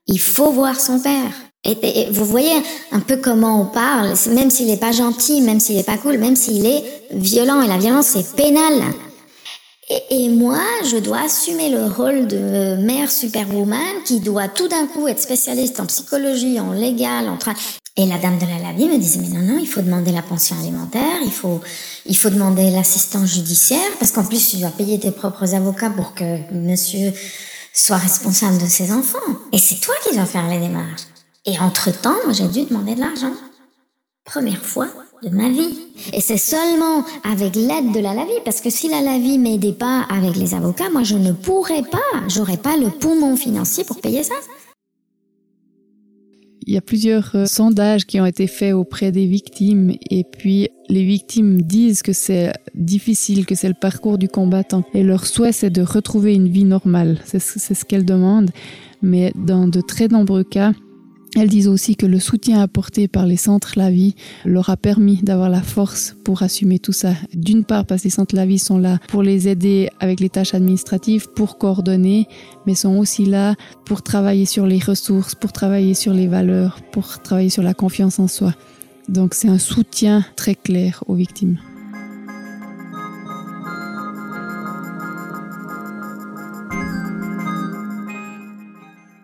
Il 0.06 0.20
faut 0.20 0.52
voir 0.52 0.80
son 0.80 1.00
père. 1.00 1.32
Et, 1.64 2.08
vous 2.10 2.24
voyez 2.24 2.62
un 2.90 3.00
peu 3.00 3.16
comment 3.16 3.60
on 3.60 3.66
parle, 3.66 4.14
même 4.34 4.50
s'il 4.50 4.68
n'est 4.68 4.78
pas 4.78 4.92
gentil, 4.92 5.42
même 5.42 5.60
s'il 5.60 5.76
n'est 5.76 5.82
pas 5.82 5.98
cool, 5.98 6.16
même 6.16 6.36
s'il 6.36 6.64
est 6.64 6.82
violent, 7.10 7.60
et 7.60 7.68
la 7.68 7.76
violence 7.76 8.06
c'est 8.06 8.34
pénal. 8.34 8.82
Et, 9.90 10.28
moi, 10.28 10.60
je 10.84 10.98
dois 10.98 11.22
assumer 11.22 11.68
le 11.68 11.86
rôle 11.86 12.28
de 12.28 12.76
mère 12.76 13.10
superwoman 13.10 13.80
qui 14.04 14.20
doit 14.20 14.46
tout 14.46 14.68
d'un 14.68 14.86
coup 14.86 15.08
être 15.08 15.20
spécialiste 15.20 15.80
en 15.80 15.86
psychologie, 15.86 16.60
en 16.60 16.72
légal, 16.72 17.28
en 17.28 17.36
train. 17.36 17.54
Et 17.96 18.06
la 18.06 18.18
dame 18.18 18.38
de 18.38 18.46
la 18.46 18.58
lavie 18.58 18.86
me 18.86 18.98
disait, 18.98 19.18
mais 19.20 19.36
non, 19.36 19.54
non, 19.54 19.58
il 19.58 19.66
faut 19.66 19.80
demander 19.80 20.12
la 20.12 20.22
pension 20.22 20.56
alimentaire, 20.60 21.18
il 21.24 21.32
faut, 21.32 21.60
il 22.06 22.16
faut 22.16 22.30
demander 22.30 22.70
l'assistance 22.70 23.34
judiciaire, 23.34 23.90
parce 23.98 24.12
qu'en 24.12 24.24
plus, 24.24 24.50
tu 24.50 24.58
dois 24.58 24.70
payer 24.70 25.00
tes 25.00 25.10
propres 25.10 25.56
avocats 25.56 25.90
pour 25.90 26.14
que 26.14 26.38
monsieur 26.54 27.12
soit 27.74 27.96
responsable 27.96 28.58
de 28.58 28.66
ses 28.66 28.92
enfants. 28.92 29.18
Et 29.52 29.58
c'est 29.58 29.80
toi 29.80 29.94
qui 30.04 30.14
dois 30.14 30.24
faire 30.24 30.48
les 30.48 30.60
démarches. 30.60 31.02
Et 31.46 31.58
entre-temps, 31.58 32.16
j'ai 32.30 32.46
dû 32.46 32.64
demander 32.64 32.94
de 32.94 33.00
l'argent. 33.00 33.32
Première 34.24 34.62
fois, 34.64 34.86
de 35.22 35.28
ma 35.30 35.48
vie. 35.48 35.78
Et 36.12 36.20
c'est 36.20 36.36
seulement 36.36 37.04
avec 37.24 37.56
l'aide 37.56 37.92
de 37.92 38.00
la 38.00 38.14
LAVI, 38.14 38.40
parce 38.44 38.60
que 38.60 38.70
si 38.70 38.88
la 38.88 39.02
LAVI 39.02 39.38
m'aidait 39.38 39.72
pas 39.72 40.06
avec 40.10 40.36
les 40.36 40.54
avocats, 40.54 40.90
moi 40.90 41.02
je 41.02 41.16
ne 41.16 41.32
pourrais 41.32 41.82
pas, 41.82 41.98
j'aurais 42.28 42.56
pas 42.56 42.76
le 42.76 42.88
poumon 42.88 43.36
financier 43.36 43.84
pour 43.84 44.00
payer 44.00 44.22
ça. 44.22 44.34
Il 46.66 46.74
y 46.74 46.76
a 46.76 46.82
plusieurs 46.82 47.34
euh, 47.34 47.46
sondages 47.46 48.06
qui 48.06 48.20
ont 48.20 48.26
été 48.26 48.46
faits 48.46 48.74
auprès 48.74 49.12
des 49.12 49.26
victimes 49.26 49.94
et 50.10 50.24
puis 50.24 50.68
les 50.88 51.04
victimes 51.04 51.62
disent 51.62 52.02
que 52.02 52.12
c'est 52.12 52.52
difficile, 52.74 53.46
que 53.46 53.54
c'est 53.54 53.68
le 53.68 53.74
parcours 53.74 54.18
du 54.18 54.28
combattant 54.28 54.84
et 54.94 55.02
leur 55.02 55.26
souhait 55.26 55.52
c'est 55.52 55.70
de 55.70 55.82
retrouver 55.82 56.34
une 56.34 56.48
vie 56.48 56.64
normale. 56.64 57.18
C'est 57.24 57.40
ce 57.40 57.84
qu'elles 57.84 58.04
demandent. 58.04 58.50
Mais 59.02 59.32
dans 59.34 59.66
de 59.66 59.80
très 59.80 60.08
nombreux 60.08 60.44
cas, 60.44 60.72
elles 61.36 61.48
disent 61.48 61.68
aussi 61.68 61.94
que 61.94 62.06
le 62.06 62.18
soutien 62.18 62.60
apporté 62.60 63.06
par 63.06 63.24
les 63.24 63.36
centres 63.36 63.72
La 63.76 63.90
Vie 63.90 64.14
leur 64.44 64.68
a 64.68 64.76
permis 64.76 65.20
d'avoir 65.22 65.48
la 65.48 65.62
force 65.62 66.16
pour 66.24 66.42
assumer 66.42 66.78
tout 66.78 66.92
ça. 66.92 67.14
D'une 67.34 67.64
part 67.64 67.86
parce 67.86 68.02
que 68.02 68.08
les 68.08 68.10
centres 68.10 68.34
La 68.34 68.46
Vie 68.46 68.58
sont 68.58 68.78
là 68.78 68.98
pour 69.08 69.22
les 69.22 69.46
aider 69.46 69.90
avec 70.00 70.18
les 70.18 70.28
tâches 70.28 70.54
administratives, 70.54 71.28
pour 71.30 71.56
coordonner, 71.58 72.26
mais 72.66 72.74
sont 72.74 72.96
aussi 72.96 73.24
là 73.26 73.54
pour 73.84 74.02
travailler 74.02 74.44
sur 74.44 74.66
les 74.66 74.80
ressources, 74.80 75.34
pour 75.34 75.52
travailler 75.52 75.94
sur 75.94 76.12
les 76.12 76.26
valeurs, 76.26 76.80
pour 76.90 77.22
travailler 77.22 77.50
sur 77.50 77.62
la 77.62 77.74
confiance 77.74 78.18
en 78.18 78.26
soi. 78.26 78.52
Donc 79.08 79.34
c'est 79.34 79.48
un 79.48 79.58
soutien 79.58 80.24
très 80.36 80.56
clair 80.56 81.04
aux 81.06 81.14
victimes. 81.14 81.58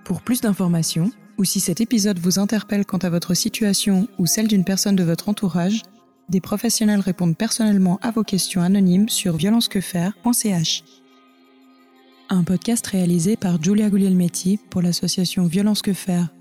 Pour 0.04 0.22
plus 0.22 0.40
d'informations, 0.40 1.10
ou 1.38 1.44
si 1.44 1.60
cet 1.60 1.80
épisode 1.80 2.18
vous 2.18 2.38
interpelle 2.38 2.84
quant 2.84 2.98
à 2.98 3.10
votre 3.10 3.34
situation 3.34 4.08
ou 4.18 4.26
celle 4.26 4.48
d'une 4.48 4.64
personne 4.64 4.96
de 4.96 5.04
votre 5.04 5.28
entourage, 5.28 5.82
des 6.28 6.40
professionnels 6.40 7.00
répondent 7.00 7.36
personnellement 7.36 7.98
à 8.02 8.10
vos 8.10 8.24
questions 8.24 8.62
anonymes 8.62 9.08
sur 9.08 9.36
violencequefaire.ch. 9.36 10.84
Un 12.28 12.42
podcast 12.42 12.86
réalisé 12.86 13.36
par 13.36 13.62
Julia 13.62 13.88
Guglielmetti 13.88 14.58
pour 14.70 14.82
l'association 14.82 15.46
Violence 15.46 15.82
Que 15.82 15.92
Faire, 15.92 16.34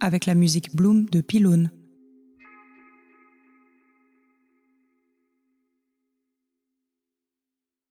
avec 0.00 0.26
la 0.26 0.34
musique 0.34 0.74
Bloom 0.74 1.06
de 1.10 1.20
Pylone. 1.20 1.70